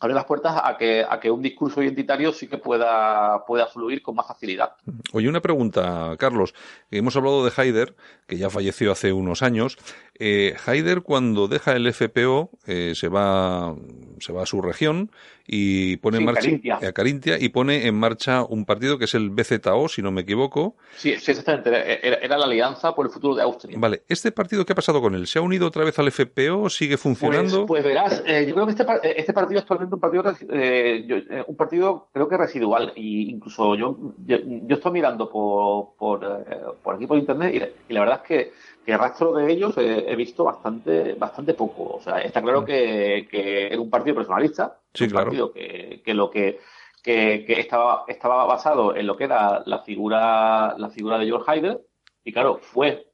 [0.00, 4.02] abre las puertas a que, a que un discurso identitario sí que pueda, pueda fluir
[4.02, 4.72] con más facilidad.
[5.12, 6.54] Oye, una pregunta, Carlos.
[6.90, 7.94] Hemos hablado de Haider,
[8.26, 9.76] que ya falleció hace unos años.
[10.18, 13.74] Eh, Haider, cuando deja el FPO, eh, se, va,
[14.18, 15.10] se va a su región
[15.52, 16.48] y pone en marcha
[16.80, 20.20] a Carintia y pone en marcha un partido que es el BZO, si no me
[20.20, 20.76] equivoco.
[20.96, 22.24] Sí, sí exactamente.
[22.24, 23.76] Era, la Alianza por el Futuro de Austria.
[23.78, 25.26] Vale, ¿este partido qué ha pasado con él?
[25.26, 26.70] ¿Se ha unido otra vez al FPO?
[26.70, 27.66] ¿Sigue funcionando?
[27.66, 31.44] Pues, pues verás, eh, yo creo que este, este partido actualmente un partido, eh, eh,
[31.46, 32.92] un partido creo que residual.
[32.96, 34.36] Y incluso yo, yo,
[34.68, 38.52] estoy mirando por, por, por aquí por internet y, la verdad es que,
[38.84, 41.96] que rastro de ellos he visto bastante, bastante poco.
[41.96, 45.52] O sea, está claro que, que era un partido personalista Sí, claro.
[45.52, 46.58] que, que, lo que,
[47.02, 51.80] que, estaba, estaba basado en lo que era la figura, la figura de George Haider,
[52.24, 53.06] y claro, fue,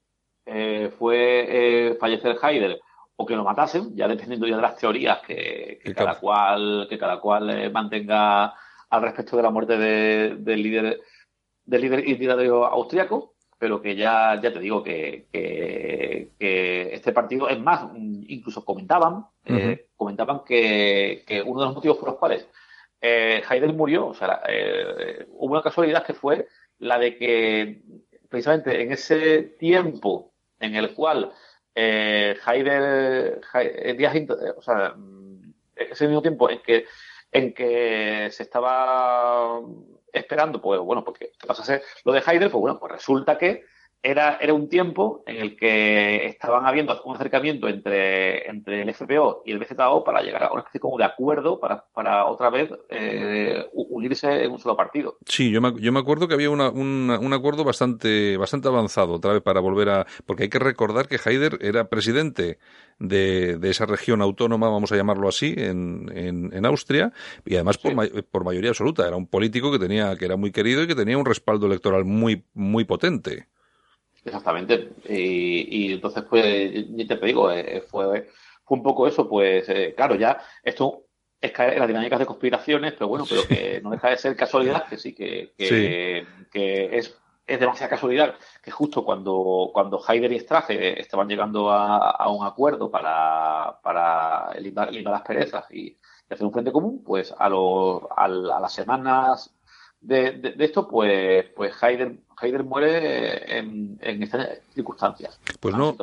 [0.47, 2.81] eh, fue eh, fallecer Haider
[3.17, 7.21] o que lo matasen, ya dependiendo ya de las teorías que, cada cual, que cada
[7.21, 8.55] cual eh, mantenga
[8.91, 11.01] al respecto de la muerte del líder
[11.65, 17.59] del líder identitario austriaco, pero que ya, ya te digo que, que, este partido, es
[17.59, 22.47] más, incluso comentaban, eh, comentaban que, que, uno de los motivos por los cuales
[23.01, 26.49] eh, Heidel murió, o sea, eh, hubo una casualidad que fue
[26.79, 27.83] la de que
[28.29, 31.33] precisamente en ese tiempo en el cual
[31.77, 33.41] eh, Heidel,
[34.57, 34.97] o sea,
[35.77, 36.87] ese mismo tiempo en que
[37.31, 39.61] en que se estaba
[40.13, 43.65] esperando, pues bueno, porque pasase lo de Heidel, pues bueno, pues resulta que
[44.07, 49.43] era, era un tiempo en el que estaban habiendo un acercamiento entre, entre el FPO
[49.45, 52.71] y el BZO para llegar a una especie como de acuerdo para, para otra vez
[52.89, 55.17] eh, unirse en un solo partido.
[55.27, 59.33] Sí, yo me, yo me acuerdo que había una, un acuerdo bastante, bastante avanzado otra
[59.33, 60.07] vez para volver a...
[60.25, 62.59] Porque hay que recordar que Haider era presidente
[63.01, 67.13] de, de esa región autónoma, vamos a llamarlo así, en, en, en Austria,
[67.45, 67.93] y además por,
[68.27, 69.05] por mayoría absoluta.
[69.05, 72.05] Era un político que tenía, que era muy querido y que tenía un respaldo electoral
[72.05, 73.49] muy, muy potente.
[74.27, 74.91] Exactamente.
[75.09, 76.45] Y, entonces, pues,
[76.89, 78.29] ya te digo, eh, fue,
[78.65, 81.05] fue un poco eso, pues, eh, claro, ya esto
[81.41, 84.37] es caer en las dinámicas de conspiraciones, pero bueno, pero que no deja de ser
[84.37, 87.17] casualidad, que sí, que, que, es,
[87.47, 92.91] es demasiada casualidad que justo cuando, cuando Haider y Strache estaban llegando a, un acuerdo
[92.91, 95.97] para, para eliminar, las perezas y,
[96.29, 99.56] hacer un frente común, pues a, lo, a, las semanas
[100.07, 105.41] de, de, esto, pues, pues Haider Heider muere en, en estas circunstancias.
[105.61, 105.97] Pues no.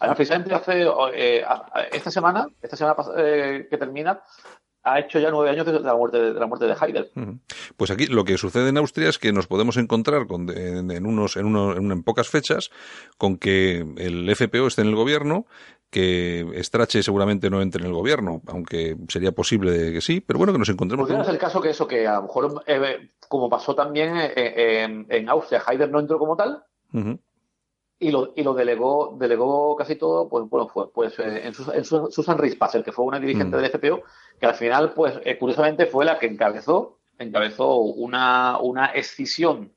[0.00, 1.44] Además, precisamente hace eh,
[1.92, 4.20] esta semana, esta semana eh, que termina,
[4.84, 7.10] ha hecho ya nueve años de la muerte de, la muerte de Heider.
[7.76, 11.36] Pues aquí lo que sucede en Austria es que nos podemos encontrar con, en, unos,
[11.36, 12.70] en, uno, en, pocas fechas
[13.16, 15.46] con que el FPO esté en el gobierno,
[15.92, 20.54] que Strache seguramente no entre en el gobierno, aunque sería posible que sí, pero bueno,
[20.54, 21.06] que nos encontremos.
[21.06, 25.06] Podría ser el caso que eso, que a lo mejor, eh, como pasó también en,
[25.10, 26.64] en, Austria, Heider no entró como tal.
[27.98, 32.38] y lo, y lo delegó, delegó casi todo, pues bueno, fue pues eh, en, Susan
[32.38, 33.60] Rispasser, que fue una dirigente mm.
[33.60, 34.02] del FPO,
[34.40, 39.72] que al final, pues eh, curiosamente fue la que encabezó, encabezó una, una escisión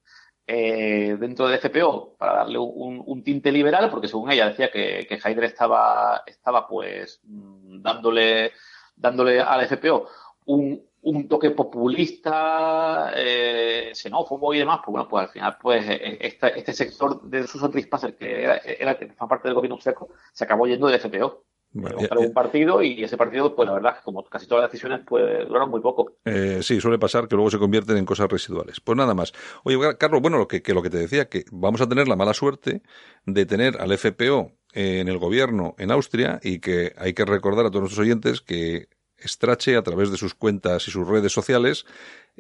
[0.48, 5.16] eh, dentro del FPO para darle un, tinte liberal, porque según ella decía que, que
[5.46, 8.52] estaba, estaba pues mm, dándole,
[8.96, 10.08] dándole al FPO
[10.46, 16.18] un, un toque populista, eh, xenófobo y demás, pues bueno, pues al final, pues eh,
[16.20, 20.44] este, este sector de Susan Rispasser, que era, era que parte del gobierno seco, se
[20.44, 21.44] acabó yendo del FPO.
[21.78, 25.46] Bueno, un partido y ese partido, pues la verdad, como casi todas las decisiones, pues
[25.46, 26.14] duran muy poco.
[26.24, 28.80] Eh, sí, suele pasar que luego se convierten en cosas residuales.
[28.80, 29.34] Pues nada más.
[29.66, 32.16] Oye, Carlos, bueno, lo que, que lo que te decía, que vamos a tener la
[32.16, 32.82] mala suerte
[33.26, 37.70] de tener al FPO en el gobierno en Austria y que hay que recordar a
[37.70, 38.88] todos nuestros oyentes que
[39.24, 41.86] Strache, a través de sus cuentas y sus redes sociales,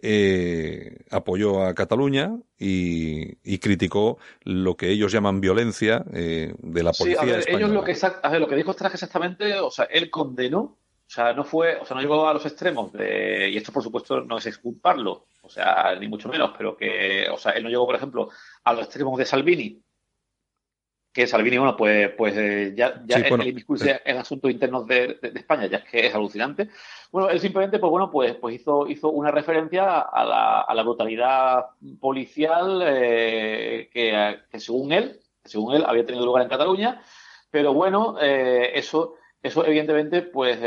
[0.02, 7.22] eh, apoyó a Cataluña y, criticó lo que ellos llaman violencia eh, de la policía.
[7.22, 9.86] Sí, a ver, ellos lo que, a ver, lo que dijo Strache exactamente, o sea,
[9.86, 13.58] él condenó, o sea, no fue, o sea, no llegó a los extremos de, y
[13.58, 17.54] esto por supuesto no es exculparlo, o sea, ni mucho menos, pero que, o sea,
[17.54, 18.30] él no llegó, por ejemplo,
[18.64, 19.82] a los extremos de Salvini,
[21.16, 25.66] que Salvini, bueno, pues, pues eh, ya, ya el, discurso en asuntos internos de, España
[25.68, 26.68] ya es que es alucinante.
[27.10, 30.84] Bueno, él simplemente, pues bueno, pues, pues hizo, hizo una referencia a la, a la
[30.84, 31.68] brutalidad
[32.02, 37.02] policial eh, que, según él, según él, había tenido lugar en Cataluña,
[37.50, 40.60] pero bueno, eh, eso, eso evidentemente, pues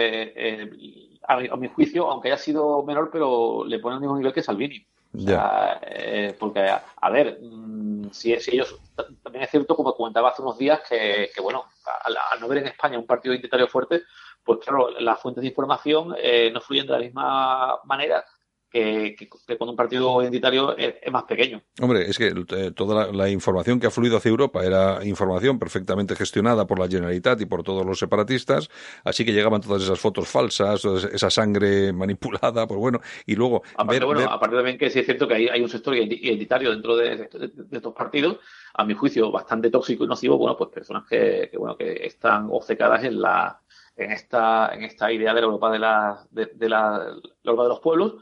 [1.28, 4.42] a, a, mi juicio, aunque haya sido menor, pero le pone al mismo nivel que
[4.42, 4.82] Salvini.
[5.14, 8.76] Eh, porque, a ver, mm, si, ellos.
[9.22, 11.64] También es cierto, como comentaba hace unos días, que, bueno,
[12.04, 14.02] al, no ver en España un partido identitario fuerte,
[14.44, 18.24] pues claro, las fuentes de información eh, no fluyen de la misma manera
[18.70, 19.16] que,
[19.56, 21.62] cuando un partido identitario es, más pequeño.
[21.80, 26.14] Hombre, es que eh, toda la, información que ha fluido hacia Europa era información perfectamente
[26.16, 28.68] gestionada por la Generalitat y por todos los separatistas,
[29.04, 33.62] así que llegaban todas esas fotos falsas, esa sangre manipulada, pues bueno, y luego...
[33.76, 36.96] Aparte, bueno, aparte también que sí es cierto que hay, hay un sector identitario dentro
[36.96, 37.28] de,
[37.72, 38.38] estos partidos,
[38.74, 42.48] a mi juicio bastante tóxico y nocivo, bueno, pues personas que, que bueno, que están
[42.50, 43.60] obcecadas en la
[43.98, 47.80] en esta, en esta idea de la Europa de la, de, la, Europa de los
[47.80, 48.14] pueblos,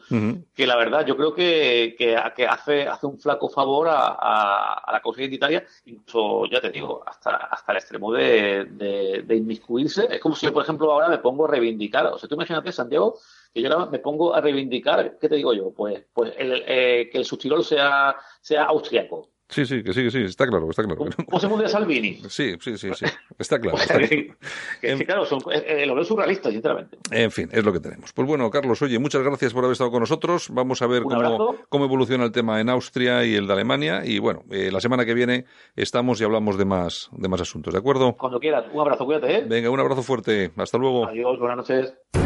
[0.54, 5.00] que la verdad yo creo que, que, hace, hace un flaco favor a, a, la
[5.02, 8.64] causa identitaria, incluso, ya te digo, hasta, hasta el extremo de,
[9.22, 10.08] de, inmiscuirse.
[10.10, 12.72] Es como si yo, por ejemplo, ahora me pongo a reivindicar, o sea, tú imagínate,
[12.72, 13.18] Santiago,
[13.52, 15.72] que yo ahora me pongo a reivindicar, ¿qué te digo yo?
[15.72, 20.10] Pues, pues el, eh, que el subtirol sea, sea austriaco Sí, sí, que sí, que
[20.10, 21.06] sí, está claro, está claro.
[21.28, 22.14] ¿Cómo se mundial Salvini?
[22.28, 23.06] Sí, sí, sí, sí,
[23.38, 23.78] está claro.
[24.80, 26.98] que, claro, son, eh, eh, lo veo surrealista, sinceramente.
[27.12, 28.12] En fin, es lo que tenemos.
[28.12, 30.48] Pues bueno, Carlos, oye, muchas gracias por haber estado con nosotros.
[30.50, 34.02] Vamos a ver cómo, cómo, evoluciona el tema en Austria y el de Alemania.
[34.04, 35.44] Y bueno, eh, la semana que viene
[35.76, 38.16] estamos y hablamos de más, de más asuntos, ¿de acuerdo?
[38.16, 38.64] Cuando quieras.
[38.72, 39.44] Un abrazo, cuídate, ¿eh?
[39.46, 40.50] Venga, un abrazo fuerte.
[40.56, 41.06] Hasta luego.
[41.06, 42.25] Adiós, buenas noches.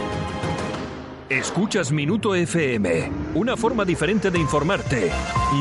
[1.31, 5.09] Escuchas Minuto FM, una forma diferente de informarte.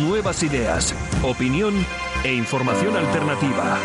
[0.03, 0.93] Nuevas ideas,
[1.23, 1.87] opinión
[2.25, 3.79] e información alternativa.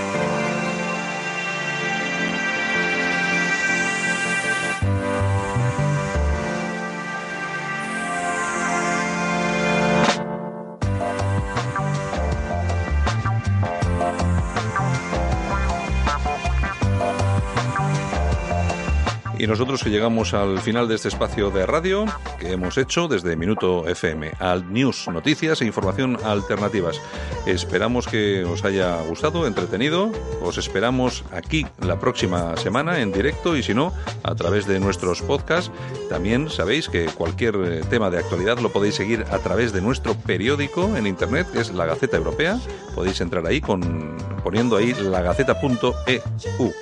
[19.45, 22.05] Y nosotros que llegamos al final de este espacio de radio
[22.39, 26.99] que hemos hecho desde Minuto FM, al News, noticias e información alternativas.
[27.45, 30.11] Esperamos que os haya gustado, entretenido.
[30.41, 33.93] Os esperamos aquí la próxima semana en directo y si no,
[34.23, 35.71] a través de nuestros podcasts.
[36.09, 40.15] También sabéis que cualquier eh, tema de actualidad lo podéis seguir a través de nuestro
[40.15, 42.59] periódico en internet, que es la Gaceta Europea.
[42.95, 46.73] Podéis entrar ahí con, poniendo ahí lagaceta.eu.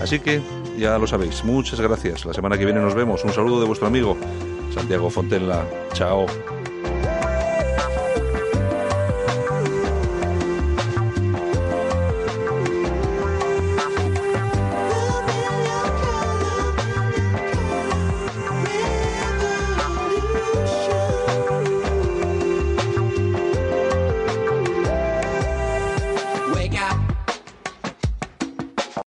[0.00, 0.40] Así que
[0.78, 1.44] ya lo sabéis.
[1.44, 2.05] Muchas gracias.
[2.24, 3.24] La semana que viene nos vemos.
[3.24, 4.16] Un saludo de vuestro amigo
[4.72, 5.64] Santiago Fontella.
[5.92, 6.26] Chao.